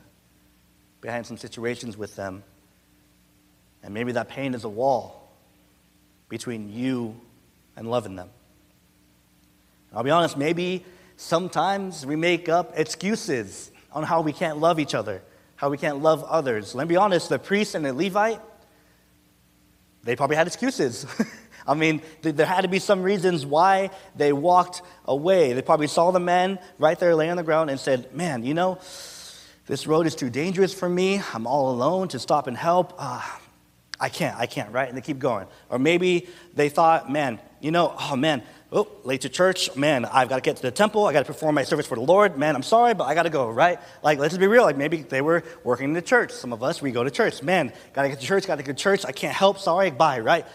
[1.03, 2.41] behind some situations with them.
[3.83, 5.29] And maybe that pain is a wall
[6.29, 7.15] between you
[7.75, 8.31] and loving them.
[9.93, 10.83] I'll be honest, maybe
[11.15, 15.21] sometimes we make up excuses on how we can't love each other
[15.63, 16.75] how we can't love others.
[16.75, 18.41] Let me be honest, the priest and the Levite,
[20.03, 21.05] they probably had excuses.
[21.67, 25.53] I mean, there had to be some reasons why they walked away.
[25.53, 28.53] They probably saw the man right there laying on the ground and said, Man, you
[28.53, 28.77] know,
[29.65, 31.21] this road is too dangerous for me.
[31.33, 32.93] I'm all alone to stop and help.
[32.97, 33.21] Uh,
[33.99, 34.87] I can't, I can't, right?
[34.87, 35.47] And they keep going.
[35.69, 40.27] Or maybe they thought, Man, you know, oh man, oh, late to church, man, I've
[40.27, 42.37] got to get to the temple, I got to perform my service for the Lord,
[42.37, 43.79] man, I'm sorry, but I got to go, right?
[44.03, 46.31] Like, let's just be real, like maybe they were working in the church.
[46.31, 48.63] Some of us, we go to church, man, got to get to church, got to
[48.63, 50.45] get to church, I can't help, sorry, bye, right?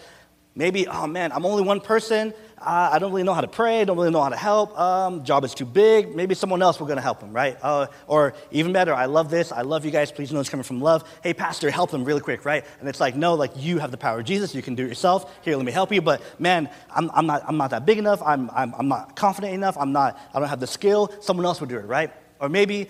[0.58, 3.84] Maybe, oh man, I'm only one person, uh, I don't really know how to pray,
[3.84, 6.88] don't really know how to help, um, job is too big, maybe someone else will
[6.88, 7.56] going to help him, right?
[7.62, 10.64] Uh, or even better, I love this, I love you guys, please know it's coming
[10.64, 11.08] from love.
[11.22, 12.64] Hey, pastor, help them really quick, right?
[12.80, 14.88] And it's like, no, like you have the power of Jesus, you can do it
[14.88, 15.32] yourself.
[15.44, 16.02] Here, let me help you.
[16.02, 19.54] But man, I'm, I'm, not, I'm not that big enough, I'm, I'm, I'm not confident
[19.54, 22.10] enough, I'm not, I don't have the skill, someone else will do it, right?
[22.40, 22.88] Or maybe,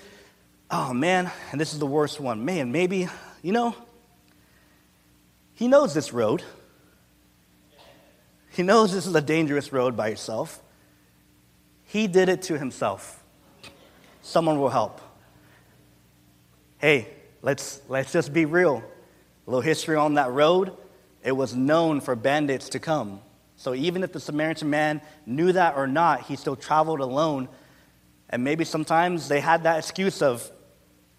[0.70, 3.08] oh man, and this is the worst one, man, maybe,
[3.42, 3.76] you know,
[5.52, 6.42] he knows this road.
[8.58, 10.60] He knows this is a dangerous road by yourself.
[11.84, 13.22] He did it to himself.
[14.20, 15.00] Someone will help.
[16.78, 17.06] Hey,
[17.40, 18.78] let's, let's just be real.
[18.78, 20.76] A little history on that road.
[21.22, 23.20] It was known for bandits to come.
[23.54, 27.48] So even if the Samaritan man knew that or not, he still traveled alone.
[28.28, 30.50] And maybe sometimes they had that excuse of,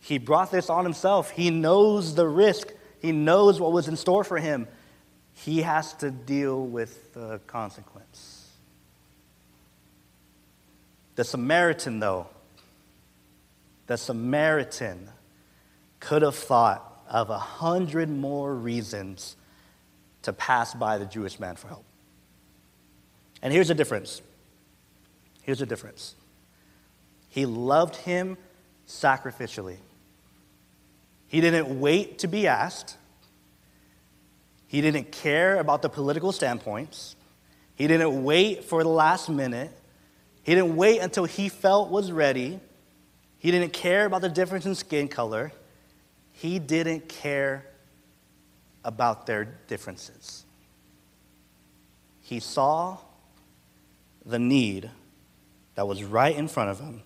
[0.01, 1.29] he brought this on himself.
[1.29, 4.67] He knows the risk, he knows what was in store for him
[5.45, 8.49] he has to deal with the consequence.
[11.15, 12.27] The Samaritan, though,
[13.87, 15.09] the Samaritan
[16.01, 19.37] could have thought of a hundred more reasons
[20.23, 21.85] to pass by the Jewish man for help.
[23.41, 24.21] And here's the difference.
[25.41, 26.15] Here's the difference.
[27.29, 28.37] He loved him
[28.87, 29.77] sacrificially.
[31.27, 32.97] He didn't wait to be asked.
[34.69, 37.15] He didn't care about the political standpoints.
[37.73, 39.71] He didn't wait for the last minute.
[40.43, 42.59] He didn't wait until he felt was ready.
[43.39, 45.51] He didn't care about the difference in skin color.
[46.33, 47.65] He didn't care
[48.83, 50.45] about their differences.
[52.21, 52.99] He saw
[54.23, 54.91] the need
[55.73, 57.01] that was right in front of him,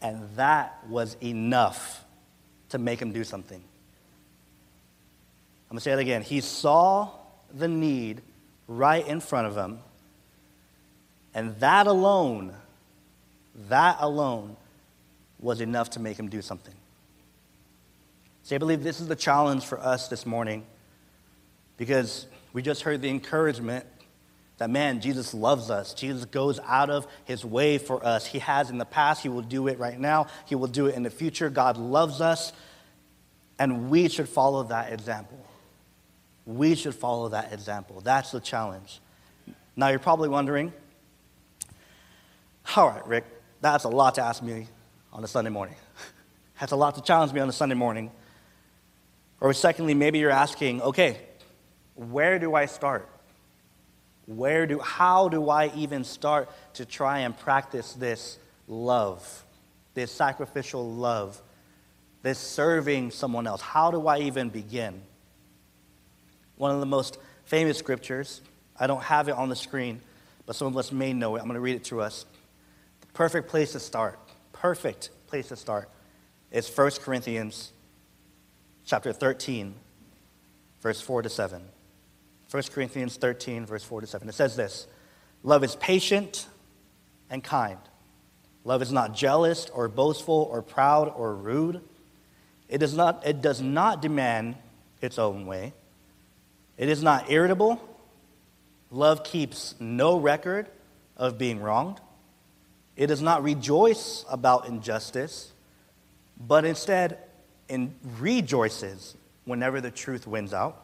[0.00, 2.04] and that was enough
[2.68, 3.64] to make him do something.
[5.70, 6.22] I'm going to say it again.
[6.22, 7.10] He saw
[7.54, 8.22] the need
[8.66, 9.78] right in front of him,
[11.32, 12.52] and that alone,
[13.68, 14.56] that alone
[15.38, 16.74] was enough to make him do something.
[18.42, 20.64] See, I believe this is the challenge for us this morning
[21.76, 23.86] because we just heard the encouragement
[24.58, 25.94] that, man, Jesus loves us.
[25.94, 28.26] Jesus goes out of his way for us.
[28.26, 30.96] He has in the past, he will do it right now, he will do it
[30.96, 31.48] in the future.
[31.48, 32.52] God loves us,
[33.58, 35.38] and we should follow that example.
[36.56, 38.00] We should follow that example.
[38.00, 39.00] That's the challenge.
[39.76, 40.72] Now, you're probably wondering,
[42.76, 43.24] all right, Rick,
[43.60, 44.66] that's a lot to ask me
[45.12, 45.76] on a Sunday morning.
[46.60, 48.10] That's a lot to challenge me on a Sunday morning.
[49.40, 51.18] Or secondly, maybe you're asking, okay,
[51.94, 53.08] where do I start?
[54.26, 59.44] Where do how do I even start to try and practice this love,
[59.94, 61.40] this sacrificial love,
[62.22, 63.62] this serving someone else?
[63.62, 65.00] How do I even begin?
[66.60, 68.42] One of the most famous scriptures,
[68.78, 69.98] I don't have it on the screen,
[70.44, 71.38] but some of us may know it.
[71.38, 72.26] I'm going to read it to us.
[73.00, 74.18] The perfect place to start,
[74.52, 75.88] perfect place to start
[76.52, 77.72] is 1 Corinthians
[78.84, 79.74] chapter 13,
[80.82, 81.62] verse 4 to 7.
[82.50, 84.28] 1 Corinthians 13, verse 4 to 7.
[84.28, 84.86] It says this
[85.42, 86.46] Love is patient
[87.30, 87.78] and kind.
[88.64, 91.80] Love is not jealous or boastful or proud or rude.
[92.68, 94.56] It does not, it does not demand
[95.00, 95.72] its own way.
[96.80, 97.78] It is not irritable.
[98.90, 100.66] Love keeps no record
[101.14, 102.00] of being wronged.
[102.96, 105.52] It does not rejoice about injustice,
[106.40, 107.18] but instead
[107.68, 109.14] and rejoices
[109.44, 110.82] whenever the truth wins out.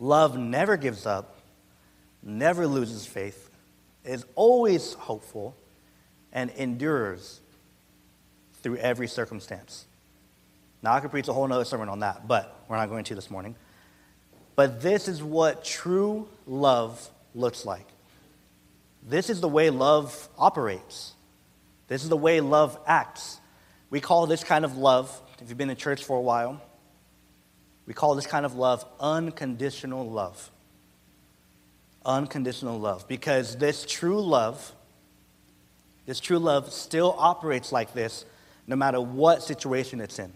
[0.00, 1.36] Love never gives up,
[2.20, 3.48] never loses faith,
[4.04, 5.54] is always hopeful,
[6.32, 7.40] and endures
[8.64, 9.84] through every circumstance.
[10.82, 13.14] Now, I could preach a whole other sermon on that, but we're not going to
[13.14, 13.54] this morning.
[14.62, 17.84] But this is what true love looks like.
[19.04, 21.14] This is the way love operates.
[21.88, 23.40] This is the way love acts.
[23.90, 26.62] We call this kind of love, if you've been in church for a while,
[27.86, 30.48] we call this kind of love unconditional love.
[32.06, 33.08] Unconditional love.
[33.08, 34.70] Because this true love,
[36.06, 38.24] this true love still operates like this
[38.68, 40.32] no matter what situation it's in.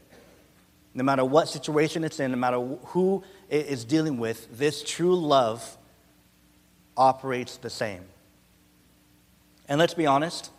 [0.94, 5.76] No matter what situation it's in, no matter who is dealing with, this true love
[6.96, 8.02] operates the same.
[9.68, 10.50] And let's be honest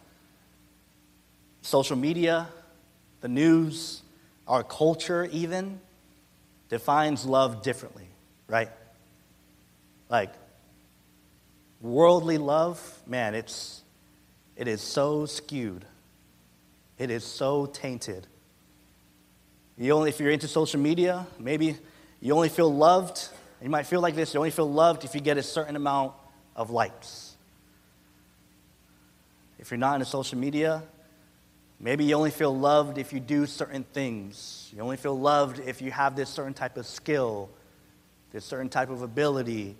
[1.61, 2.47] social media,
[3.21, 4.01] the news,
[4.47, 5.81] our culture, even,
[6.69, 8.07] defines love differently,
[8.47, 8.69] right?
[10.09, 10.31] Like,
[11.81, 13.81] worldly love, man, it's,
[14.55, 15.83] it is so skewed.
[16.97, 18.25] It is so tainted.
[19.77, 21.75] You only, if you're into social media, maybe
[22.21, 23.29] you only feel loved.
[23.61, 26.13] You might feel like this you only feel loved if you get a certain amount
[26.55, 27.35] of likes.
[29.59, 30.83] If you're not into social media,
[31.79, 34.71] Maybe you only feel loved if you do certain things.
[34.75, 37.49] You only feel loved if you have this certain type of skill,
[38.31, 39.75] this certain type of ability.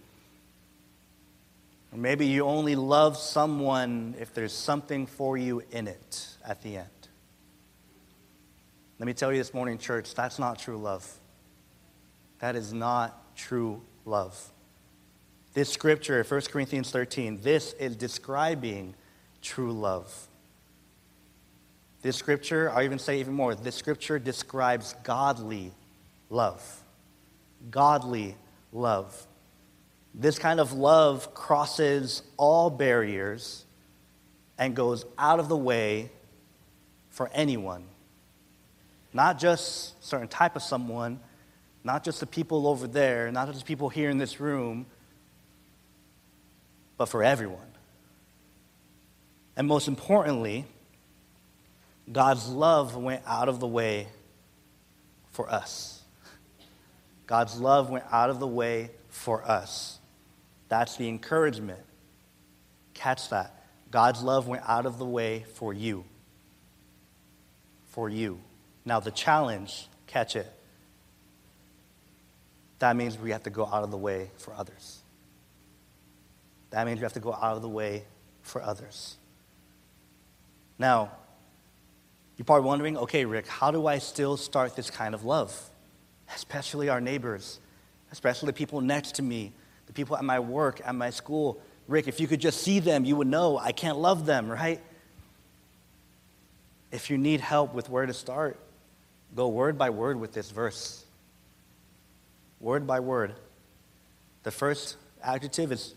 [1.92, 6.78] Or maybe you only love someone if there's something for you in it at the
[6.78, 6.88] end.
[9.00, 11.12] Let me tell you this morning, church, that's not true love.
[12.40, 14.52] That is not true love.
[15.54, 18.94] This scripture, 1 Corinthians 13, this is describing
[19.42, 20.28] true love.
[22.02, 25.72] This scripture, I'll even say even more, this scripture describes godly
[26.30, 26.84] love.
[27.72, 28.36] Godly
[28.72, 29.26] love.
[30.14, 33.66] This kind of love crosses all barriers
[34.58, 36.12] and goes out of the way
[37.10, 37.84] for anyone.
[39.14, 41.20] Not just certain type of someone,
[41.88, 44.86] not just the people over there, not just the people here in this room,
[46.98, 47.72] but for everyone.
[49.56, 50.66] And most importantly,
[52.12, 54.10] God's love went out of the way
[55.32, 56.02] for us.
[57.26, 59.98] God's love went out of the way for us.
[60.68, 61.80] That's the encouragement.
[62.96, 63.64] Catch that.
[63.92, 66.04] God's love went out of the way for you.
[67.92, 68.42] For you.
[68.84, 70.52] Now, the challenge, catch it.
[72.80, 75.02] That means we have to go out of the way for others.
[76.70, 78.04] That means we have to go out of the way
[78.42, 79.18] for others.
[80.78, 81.12] Now,
[82.38, 85.70] you're probably wondering okay, Rick, how do I still start this kind of love?
[86.36, 87.60] Especially our neighbors,
[88.12, 89.54] especially the people next to me,
[89.88, 91.60] the people at my work, at my school.
[91.88, 94.82] Rick, if you could just see them, you would know I can't love them, right?
[96.92, 98.60] If you need help with where to start,
[99.36, 101.06] go word by word with this verse.
[102.60, 103.36] Word by word.
[104.44, 105.94] The first adjective is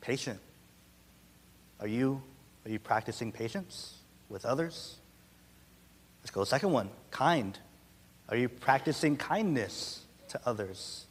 [0.00, 0.40] patient.
[1.80, 2.22] Are you,
[2.64, 3.94] are you practicing patience
[4.28, 4.96] with others?
[6.22, 6.44] Let's go.
[6.44, 7.58] Second one, kind.
[8.28, 11.06] Are you practicing kindness to others?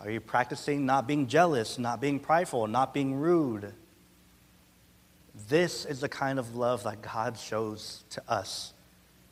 [0.00, 3.72] Are you practicing not being jealous, not being prideful, not being rude?
[5.48, 8.72] This is the kind of love that God shows to us.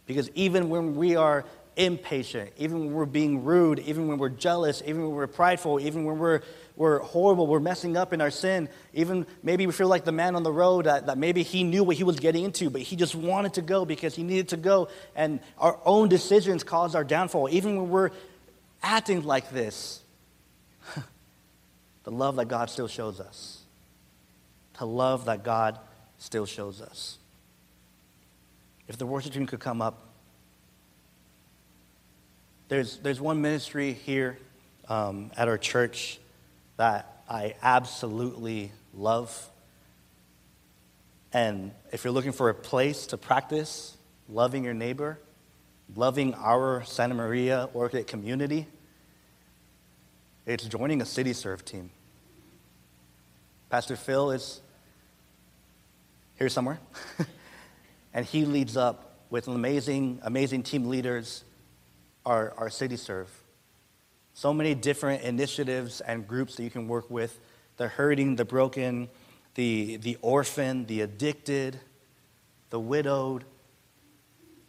[0.07, 1.45] Because even when we are
[1.77, 6.05] impatient, even when we're being rude, even when we're jealous, even when we're prideful, even
[6.05, 6.41] when we're,
[6.75, 10.37] we're horrible, we're messing up in our sin, even maybe we feel like the man
[10.37, 12.97] on the road that, that maybe he knew what he was getting into, but he
[12.97, 17.05] just wanted to go because he needed to go, and our own decisions caused our
[17.05, 17.49] downfall.
[17.51, 18.11] Even when we're
[18.83, 20.01] acting like this,
[22.05, 23.63] the love that God still shows us.
[24.79, 25.79] The love that God
[26.19, 27.19] still shows us.
[28.89, 30.03] If the worship team could come up.
[32.69, 34.39] There's, there's one ministry here
[34.89, 36.19] um, at our church
[36.77, 39.49] that I absolutely love.
[41.33, 43.97] And if you're looking for a place to practice
[44.29, 45.21] loving your neighbor,
[45.95, 48.67] loving our Santa Maria Orcutt community,
[50.45, 51.91] it's joining a city serve team.
[53.71, 54.61] Pastor Phil is
[56.37, 56.81] here somewhere,
[58.15, 61.45] and he leads up with amazing, amazing team leaders
[62.27, 63.31] our, our city serve.
[64.35, 67.41] So many different initiatives and groups that you can work with
[67.79, 69.09] the hurting, the broken,
[69.55, 71.79] the, the orphan, the addicted,
[72.71, 73.45] the widowed.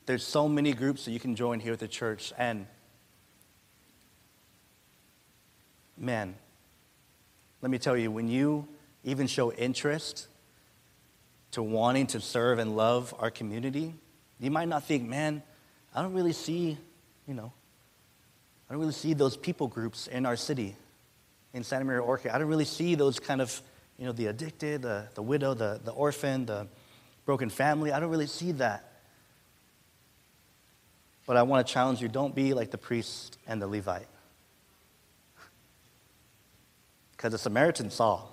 [0.05, 2.31] There's so many groups that you can join here at the church.
[2.37, 2.67] And
[5.97, 6.35] man,
[7.61, 8.67] let me tell you, when you
[9.03, 10.27] even show interest
[11.51, 13.95] to wanting to serve and love our community,
[14.39, 15.41] you might not think, man,
[15.93, 16.77] I don't really see
[17.27, 17.51] you know,
[18.69, 20.75] I don't really see those people groups in our city,
[21.53, 22.33] in Santa Maria Orcutt.
[22.33, 23.61] I don't really see those kind of,
[23.97, 26.67] you know, the addicted, the, the widow, the, the orphan, the
[27.25, 27.91] broken family.
[27.91, 28.91] I don't really see that.
[31.25, 34.07] But I want to challenge you don't be like the priest and the Levite.
[37.11, 38.23] Because the Samaritan saw.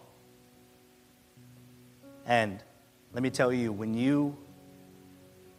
[2.26, 2.62] And
[3.12, 4.36] let me tell you, when you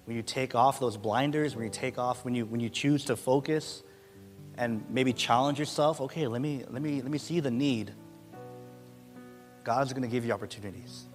[0.06, 3.06] when you take off those blinders, when you take off, when you, when you choose
[3.06, 3.84] to focus
[4.58, 7.92] and maybe challenge yourself, okay, let me, let me, let me see the need.
[9.64, 11.06] God's going to give you opportunities.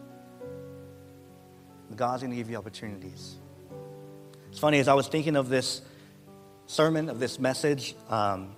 [1.95, 3.37] God's going to give you opportunities.
[4.51, 5.83] It's funny, as I was thinking of this
[6.67, 8.55] sermon, of this message, um,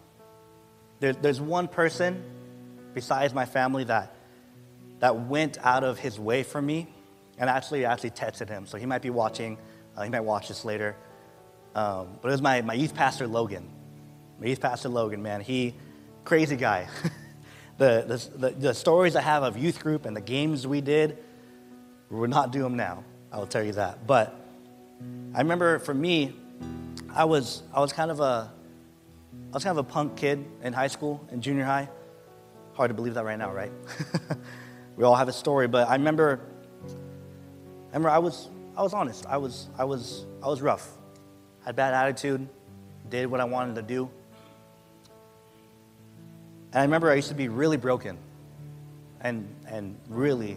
[1.01, 2.23] there, there's one person
[2.95, 4.15] besides my family that,
[5.01, 6.89] that went out of his way for me.
[7.39, 9.59] And actually, actually texted him, so he might be watching.
[9.97, 10.97] Uh, he might watch this later.
[11.75, 13.69] Um, but it was my, my youth pastor, Logan.
[14.41, 15.75] My youth pastor, Logan, man, he,
[16.25, 16.89] crazy guy.
[17.79, 21.19] the, the, the, stories I have of youth group and the games we did,
[22.11, 23.05] we would not do them now.
[23.31, 24.07] I will tell you that.
[24.07, 24.39] But
[25.35, 26.35] I remember for me,
[27.15, 28.53] I was, I was kind of a,
[29.51, 31.89] I was kind of a punk kid in high school, in junior high.
[32.75, 33.73] Hard to believe that right now, right?
[34.97, 36.41] we all have a story, but I remember,
[36.89, 39.27] I remember I was, I was honest.
[39.27, 40.89] I was, I was, I was rough.
[41.65, 42.49] Had bad attitude,
[43.11, 44.11] did what I wanted to do.
[46.73, 48.17] And I remember I used to be really broken
[49.21, 50.57] and, and really,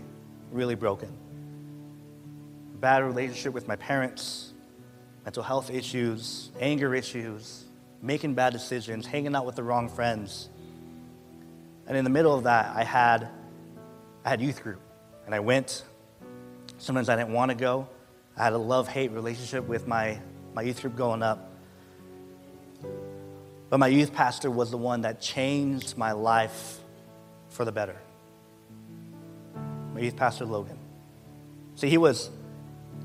[0.52, 1.10] really broken.
[2.80, 4.54] Bad relationship with my parents,
[5.26, 7.66] mental health issues, anger issues,
[8.02, 10.50] making bad decisions, hanging out with the wrong friends.
[11.86, 13.28] And in the middle of that, I had,
[14.24, 14.80] I had youth group.
[15.26, 15.84] And I went.
[16.78, 17.90] Sometimes I didn't want to go.
[18.38, 20.20] I had a love hate relationship with my,
[20.54, 21.52] my youth group growing up.
[23.70, 26.80] But my youth pastor was the one that changed my life
[27.50, 27.98] for the better.
[29.94, 30.78] My youth pastor, Logan.
[31.76, 32.30] See, he was,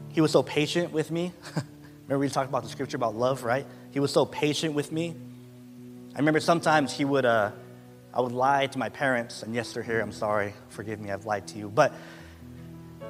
[0.09, 1.33] he was so patient with me.
[2.07, 3.67] Remember, we talked about the scripture about love, right?
[3.91, 5.15] he was so patient with me.
[6.15, 7.51] I remember sometimes he would, uh,
[8.15, 10.01] I would lie to my parents, and yes, they're here.
[10.01, 10.55] I'm sorry.
[10.69, 11.11] Forgive me.
[11.11, 11.69] I've lied to you.
[11.69, 11.93] But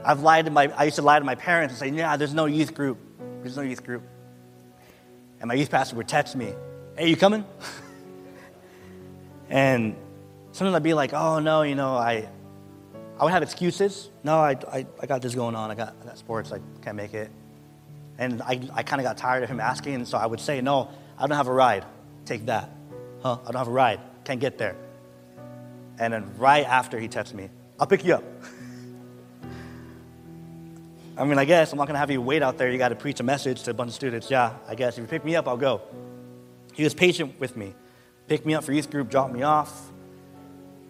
[0.05, 2.35] I've lied to my, I used to lie to my parents and say, yeah, there's
[2.35, 2.99] no youth group.
[3.43, 4.03] There's no youth group.
[5.41, 6.55] And my youth pastor would text me,
[6.97, 7.45] hey, you coming?
[9.51, 9.97] and
[10.53, 12.29] sometimes I'd be like, oh, no, you know, I,
[13.19, 14.11] I would have excuses.
[14.23, 15.71] No, I, I, I got this going on.
[15.71, 16.53] I got, I got sports.
[16.53, 17.31] I can't make it.
[18.19, 20.61] And I, I kind of got tired of him asking, and so I would say,
[20.61, 21.85] no, I don't have a ride.
[22.27, 22.71] Take that.
[23.23, 23.39] Huh?
[23.43, 24.01] I don't have a ride.
[24.25, 24.77] Can't get there.
[25.99, 27.49] And then right after he texts me,
[27.79, 28.25] I'll pick you up.
[31.21, 32.71] I mean, I guess I'm not going to have you wait out there.
[32.71, 34.31] You got to preach a message to a bunch of students.
[34.31, 34.97] Yeah, I guess.
[34.97, 35.83] If you pick me up, I'll go.
[36.73, 37.75] He was patient with me.
[38.27, 39.93] Picked me up for youth group, dropped me off.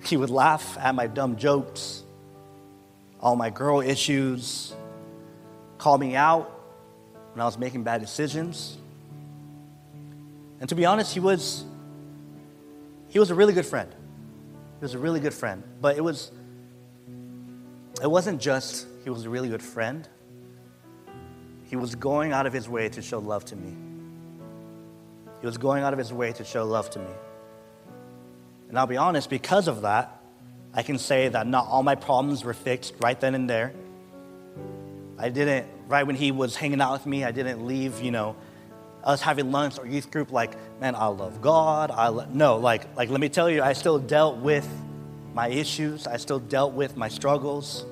[0.04, 2.04] He would laugh at my dumb jokes,
[3.18, 4.72] all my girl issues,
[5.78, 6.48] call me out
[7.32, 8.78] when I was making bad decisions.
[10.60, 11.64] And to be honest, he was
[13.08, 13.92] he was a really good friend.
[14.78, 15.64] He was a really good friend.
[15.80, 16.30] But it was
[18.00, 20.08] it wasn't just he was a really good friend.
[21.70, 23.72] He was going out of his way to show love to me.
[25.38, 27.12] He was going out of his way to show love to me.
[28.68, 30.20] And I'll be honest, because of that,
[30.74, 33.72] I can say that not all my problems were fixed right then and there.
[35.16, 38.34] I didn't, right when he was hanging out with me, I didn't leave, you know,
[39.04, 41.92] us having lunch or youth group like, man, I love God.
[41.92, 42.26] I lo-.
[42.32, 44.68] No, like, like, let me tell you, I still dealt with
[45.34, 47.86] my issues, I still dealt with my struggles.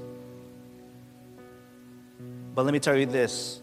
[2.56, 3.62] But let me tell you this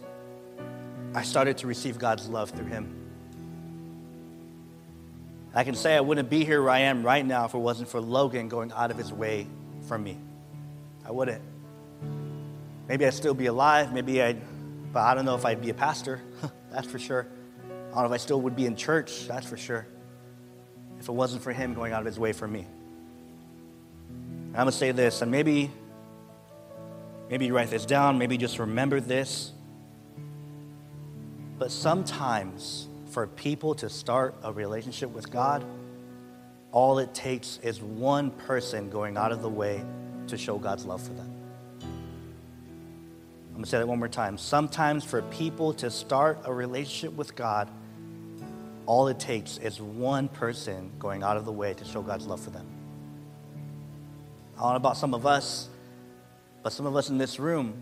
[1.16, 2.94] I started to receive God's love through him.
[5.54, 7.88] I can say I wouldn't be here where I am right now if it wasn't
[7.88, 9.48] for Logan going out of his way
[9.88, 10.18] for me.
[11.06, 11.42] I wouldn't.
[12.90, 14.42] Maybe I'd still be alive, maybe I'd,
[14.92, 16.22] but I don't know if I'd be a pastor,
[16.72, 17.26] that's for sure.
[17.64, 19.88] I don't know if I still would be in church, that's for sure.
[21.00, 22.68] If it wasn't for him going out of his way for me.
[24.10, 25.72] And I'm going to say this, and maybe,
[27.30, 29.54] maybe you write this down, maybe just remember this.
[31.58, 35.64] But sometimes, for people to start a relationship with God,
[36.72, 39.82] all it takes is one person going out of the way
[40.28, 41.32] to show God's love for them.
[41.82, 44.38] I'm gonna say that one more time.
[44.38, 47.70] Sometimes, for people to start a relationship with God,
[48.86, 52.42] all it takes is one person going out of the way to show God's love
[52.42, 52.68] for them.
[54.58, 55.70] I don't know about some of us,
[56.64, 57.82] but some of us in this room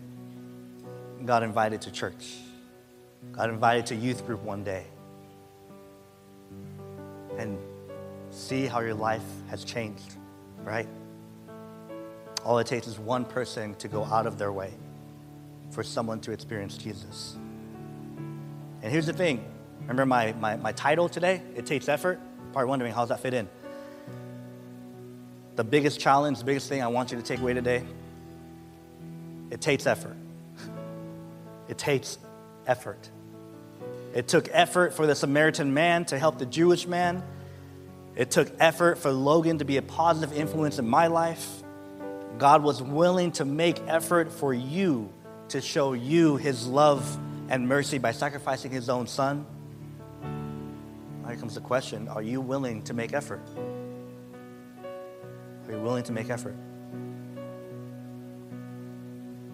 [1.24, 2.36] got invited to church
[3.36, 4.84] got invited to a youth group one day
[7.36, 7.58] and
[8.30, 10.14] see how your life has changed,
[10.62, 10.88] right?
[12.44, 14.72] All it takes is one person to go out of their way
[15.70, 17.36] for someone to experience Jesus.
[18.82, 19.44] And here's the thing
[19.80, 21.42] remember my, my, my title today?
[21.56, 22.20] It takes effort.
[22.52, 23.48] Probably wondering, how does that fit in?
[25.56, 27.84] The biggest challenge, the biggest thing I want you to take away today
[29.50, 30.16] it takes effort.
[31.66, 32.18] It takes
[32.66, 33.08] effort.
[34.14, 37.24] It took effort for the Samaritan man to help the Jewish man.
[38.14, 41.64] It took effort for Logan to be a positive influence in my life.
[42.38, 45.12] God was willing to make effort for you
[45.48, 49.46] to show you his love and mercy by sacrificing his own son.
[51.26, 53.40] Here comes the question Are you willing to make effort?
[55.66, 56.54] Are you willing to make effort?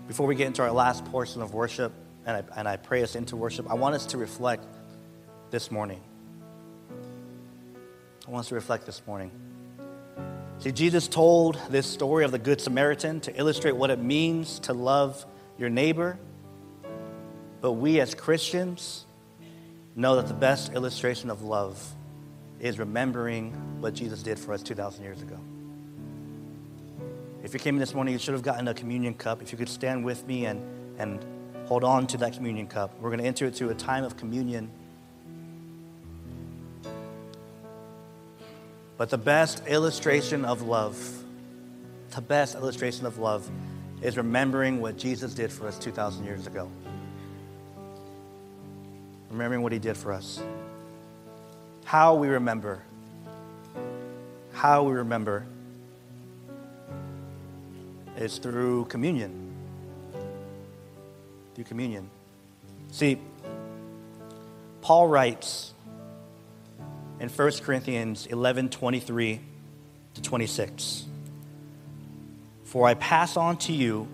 [0.06, 1.92] Before we get into our last portion of worship,
[2.30, 4.64] and I, and I pray us into worship, I want us to reflect
[5.50, 6.00] this morning.
[8.26, 9.30] I want us to reflect this morning.
[10.58, 14.72] See, Jesus told this story of the Good Samaritan to illustrate what it means to
[14.72, 15.24] love
[15.58, 16.18] your neighbor.
[17.60, 19.06] But we as Christians
[19.96, 21.82] know that the best illustration of love
[22.60, 25.38] is remembering what Jesus did for us 2,000 years ago.
[27.42, 29.40] If you came in this morning, you should have gotten a communion cup.
[29.40, 30.62] If you could stand with me and,
[30.98, 31.24] and
[31.70, 32.92] hold on to that communion cup.
[33.00, 34.68] We're going to enter it into a time of communion.
[38.96, 40.98] But the best illustration of love,
[42.10, 43.48] the best illustration of love
[44.02, 46.68] is remembering what Jesus did for us 2,000 years ago.
[49.30, 50.42] Remembering what he did for us.
[51.84, 52.82] How we remember.
[54.54, 55.46] How we remember
[58.16, 59.49] is through communion
[61.54, 62.10] through communion.
[62.90, 63.18] See,
[64.80, 65.74] Paul writes
[67.18, 69.40] in 1 Corinthians 11 23
[70.14, 71.04] to 26
[72.64, 74.08] For I pass on to you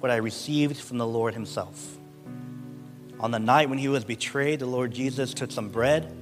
[0.00, 1.96] what I received from the Lord Himself.
[3.20, 6.12] On the night when he was betrayed, the Lord Jesus took some bread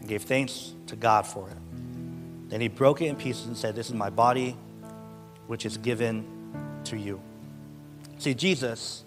[0.00, 1.56] and gave thanks to God for it.
[2.48, 4.56] Then he broke it in pieces and said, This is my body,
[5.46, 6.26] which is given
[6.84, 7.20] to you.
[8.18, 9.04] See, Jesus,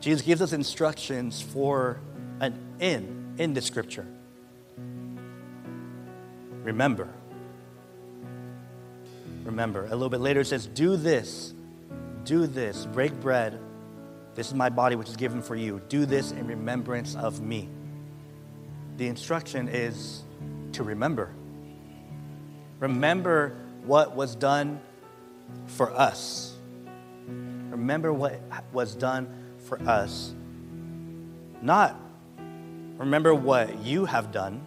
[0.00, 2.00] Jesus gives us instructions for
[2.40, 4.06] an in in the scripture.
[6.62, 7.08] Remember.
[9.44, 9.86] Remember.
[9.86, 11.52] A little bit later it says, Do this,
[12.24, 13.58] do this, break bread.
[14.34, 15.80] This is my body which is given for you.
[15.88, 17.68] Do this in remembrance of me.
[18.96, 20.22] The instruction is
[20.72, 21.32] to remember.
[22.78, 24.80] Remember what was done
[25.66, 26.54] for us.
[27.26, 28.40] Remember what
[28.72, 29.39] was done
[29.70, 30.34] for us.
[31.62, 31.98] Not
[32.98, 34.60] remember what you have done,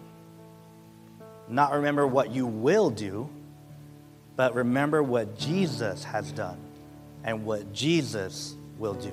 [1.48, 3.28] not remember what you will do,
[4.34, 6.58] but remember what Jesus has done
[7.22, 9.12] and what Jesus will do.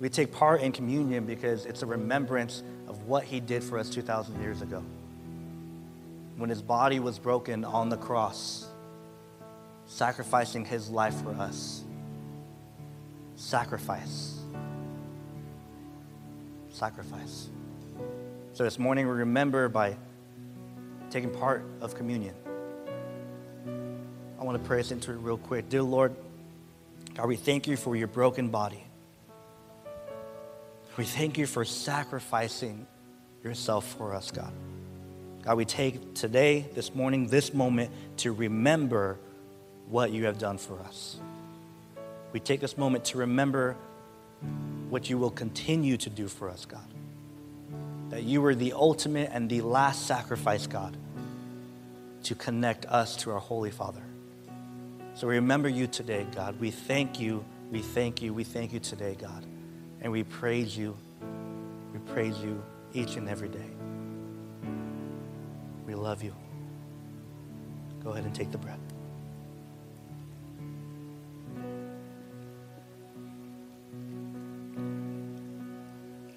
[0.00, 3.88] We take part in communion because it's a remembrance of what he did for us
[3.90, 4.84] 2,000 years ago.
[6.36, 8.66] When his body was broken on the cross,
[9.86, 11.84] sacrificing his life for us.
[13.38, 14.40] Sacrifice.
[16.70, 17.48] Sacrifice.
[18.52, 19.96] So this morning we remember by
[21.08, 22.34] taking part of communion.
[24.40, 25.68] I want to pray us into it real quick.
[25.68, 26.16] Dear Lord,
[27.14, 28.82] God, we thank you for your broken body.
[30.96, 32.88] We thank you for sacrificing
[33.44, 34.52] yourself for us, God.
[35.42, 39.16] God, we take today, this morning, this moment to remember
[39.88, 41.20] what you have done for us.
[42.32, 43.76] We take this moment to remember
[44.88, 46.86] what you will continue to do for us, God.
[48.10, 50.96] That you were the ultimate and the last sacrifice, God,
[52.24, 54.02] to connect us to our Holy Father.
[55.14, 56.60] So we remember you today, God.
[56.60, 59.44] We thank you, we thank you, we thank you today, God.
[60.00, 60.96] And we praise you.
[61.92, 62.62] We praise you
[62.94, 63.70] each and every day.
[65.86, 66.34] We love you.
[68.04, 68.78] Go ahead and take the bread.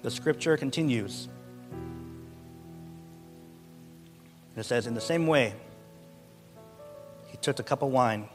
[0.02, 1.28] The scripture continues.
[4.56, 5.54] It says, In the same way,
[7.28, 8.28] he took a cup of wine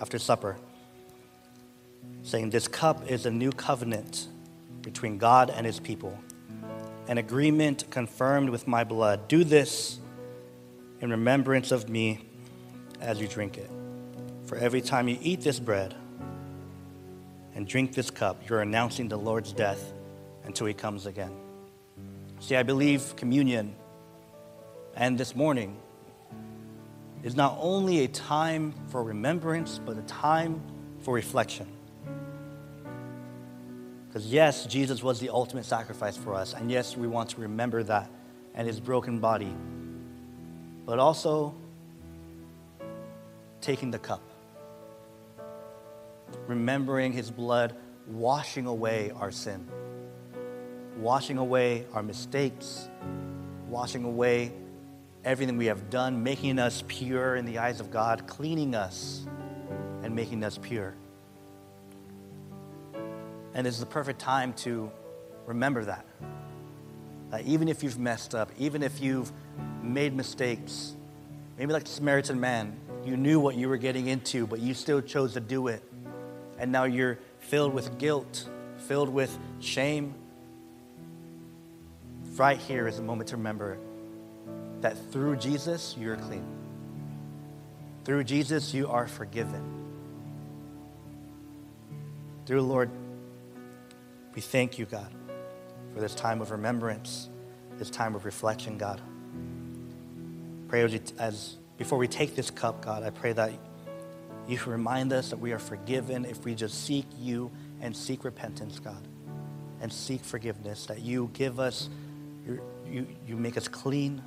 [0.00, 0.56] after supper,
[2.22, 4.26] saying, This cup is a new covenant
[4.82, 6.18] between God and his people,
[7.06, 9.28] an agreement confirmed with my blood.
[9.28, 10.00] Do this
[11.00, 12.26] in remembrance of me
[13.00, 13.70] as you drink it.
[14.46, 15.94] For every time you eat this bread
[17.54, 19.92] and drink this cup, you're announcing the Lord's death
[20.48, 21.32] until he comes again.
[22.40, 23.76] See, I believe communion
[24.96, 25.76] and this morning
[27.22, 30.60] is not only a time for remembrance, but a time
[31.02, 31.68] for reflection.
[34.08, 36.54] Because, yes, Jesus was the ultimate sacrifice for us.
[36.54, 38.10] And yes, we want to remember that
[38.54, 39.54] and his broken body.
[40.86, 41.54] But also,
[43.60, 44.22] taking the cup,
[46.46, 47.76] remembering his blood
[48.06, 49.68] washing away our sin,
[50.98, 52.88] washing away our mistakes,
[53.68, 54.52] washing away
[55.24, 59.26] everything we have done, making us pure in the eyes of God, cleaning us
[60.02, 60.94] and making us pure.
[63.54, 64.90] And it's the perfect time to
[65.46, 66.04] remember that.
[67.30, 69.32] That even if you've messed up, even if you've
[69.82, 70.94] made mistakes,
[71.58, 75.00] maybe like the Samaritan man, you knew what you were getting into, but you still
[75.00, 75.82] chose to do it.
[76.58, 78.48] And now you're filled with guilt,
[78.86, 80.14] filled with shame.
[82.38, 83.78] Right here is a moment to remember
[84.80, 86.46] that through Jesus, you're clean.
[88.04, 89.60] Through Jesus, you are forgiven.
[92.44, 92.90] Dear Lord,
[94.36, 95.12] we thank you, God,
[95.92, 97.28] for this time of remembrance,
[97.76, 99.00] this time of reflection, God.
[100.68, 103.50] Pray as, as before we take this cup, God, I pray that
[104.46, 108.78] you remind us that we are forgiven if we just seek you and seek repentance,
[108.78, 109.08] God,
[109.80, 111.88] and seek forgiveness, that you give us,
[112.90, 114.22] you, you make us clean,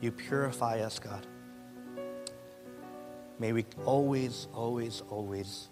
[0.00, 1.26] you purify us, God.
[3.38, 5.68] May we always, always, always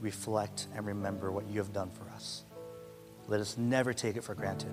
[0.00, 2.44] reflect and remember what you have done for us.
[3.28, 4.72] Let us never take it for granted.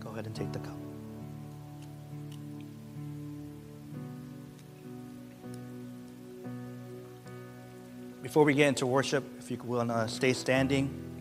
[0.00, 0.76] Go ahead and take the cup.
[8.22, 11.13] Before we get into worship, if you will uh, stay standing,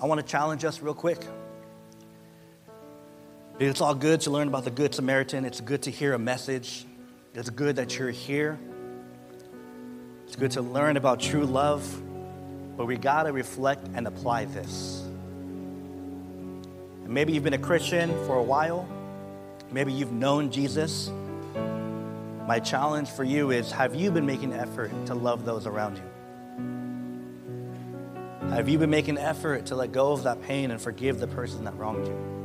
[0.00, 1.18] I want to challenge us real quick.
[3.58, 5.44] It's all good to learn about the Good Samaritan.
[5.44, 6.86] It's good to hear a message.
[7.34, 8.58] It's good that you're here.
[10.26, 12.02] It's good to learn about true love,
[12.78, 15.02] but we got to reflect and apply this.
[17.04, 18.88] And maybe you've been a Christian for a while,
[19.70, 21.10] maybe you've known Jesus.
[22.46, 26.09] My challenge for you is have you been making effort to love those around you?
[28.50, 31.64] Have you been making effort to let go of that pain and forgive the person
[31.64, 32.40] that wronged you?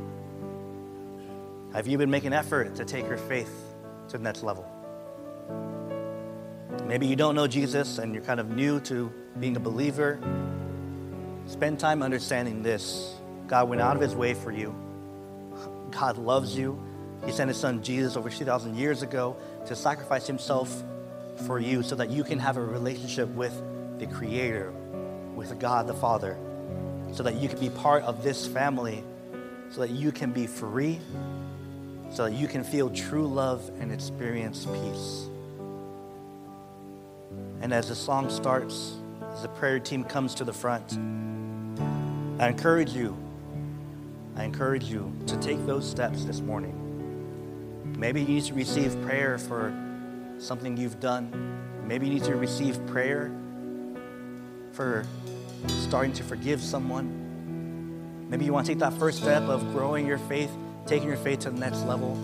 [1.72, 3.52] Have you been making effort to take your faith
[4.08, 4.64] to the next level?
[6.86, 10.20] Maybe you don't know Jesus and you're kind of new to being a believer.
[11.46, 13.16] Spend time understanding this.
[13.48, 14.74] God went out of his way for you.
[15.90, 16.80] God loves you.
[17.24, 19.36] He sent his son Jesus over 2,000 years ago
[19.66, 20.84] to sacrifice himself
[21.46, 23.60] for you so that you can have a relationship with
[23.98, 24.72] the Creator,
[25.36, 26.36] with God the Father,
[27.12, 29.04] so that you can be part of this family,
[29.70, 30.98] so that you can be free,
[32.10, 35.28] so that you can feel true love and experience peace.
[37.60, 38.94] And as the song starts,
[39.32, 40.98] as the prayer team comes to the front,
[42.40, 43.16] I encourage you,
[44.36, 46.82] I encourage you to take those steps this morning.
[47.98, 49.74] Maybe you need to receive prayer for
[50.38, 51.32] something you've done.
[51.86, 53.32] Maybe you need to receive prayer
[54.76, 55.06] for
[55.66, 58.28] starting to forgive someone.
[58.28, 60.50] Maybe you want to take that first step of growing your faith,
[60.84, 62.14] taking your faith to the next level.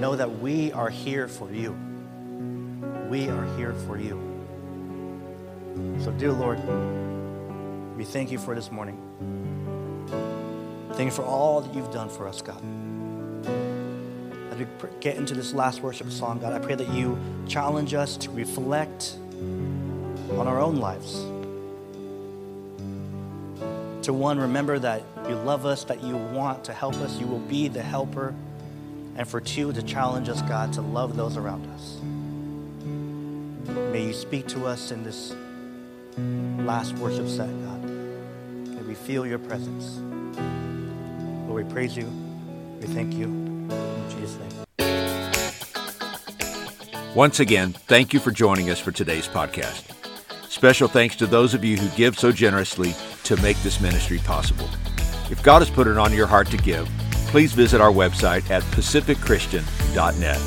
[0.00, 1.72] Know that we are here for you.
[3.08, 4.20] We are here for you.
[6.00, 6.58] So, dear Lord,
[7.96, 9.00] we thank you for this morning.
[10.92, 12.62] Thank you for all that you've done for us, God.
[14.52, 14.66] As we
[15.00, 19.16] get into this last worship song, God, I pray that you challenge us to reflect
[20.32, 21.24] on our own lives.
[24.04, 27.38] To one, remember that you love us, that you want to help us, you will
[27.38, 28.34] be the helper.
[29.16, 31.96] And for two, to challenge us, God, to love those around us.
[33.92, 35.34] May you speak to us in this
[36.66, 37.82] last worship set, God.
[37.82, 39.96] May we feel your presence.
[41.48, 42.04] Lord, we praise you.
[42.82, 43.24] We thank you.
[43.24, 44.50] In Jesus' name.
[47.14, 49.90] Once again, thank you for joining us for today's podcast.
[50.50, 52.92] Special thanks to those of you who give so generously
[53.24, 54.68] to make this ministry possible.
[55.30, 56.88] If God has put it on your heart to give,
[57.28, 60.40] please visit our website at pacificchristian.net.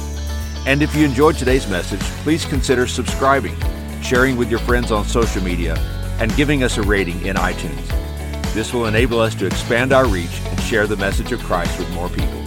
[0.67, 3.55] And if you enjoyed today's message, please consider subscribing,
[4.01, 5.75] sharing with your friends on social media,
[6.19, 8.53] and giving us a rating in iTunes.
[8.53, 11.89] This will enable us to expand our reach and share the message of Christ with
[11.93, 12.43] more people.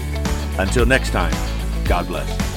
[0.58, 1.34] Until next time,
[1.84, 2.49] God bless.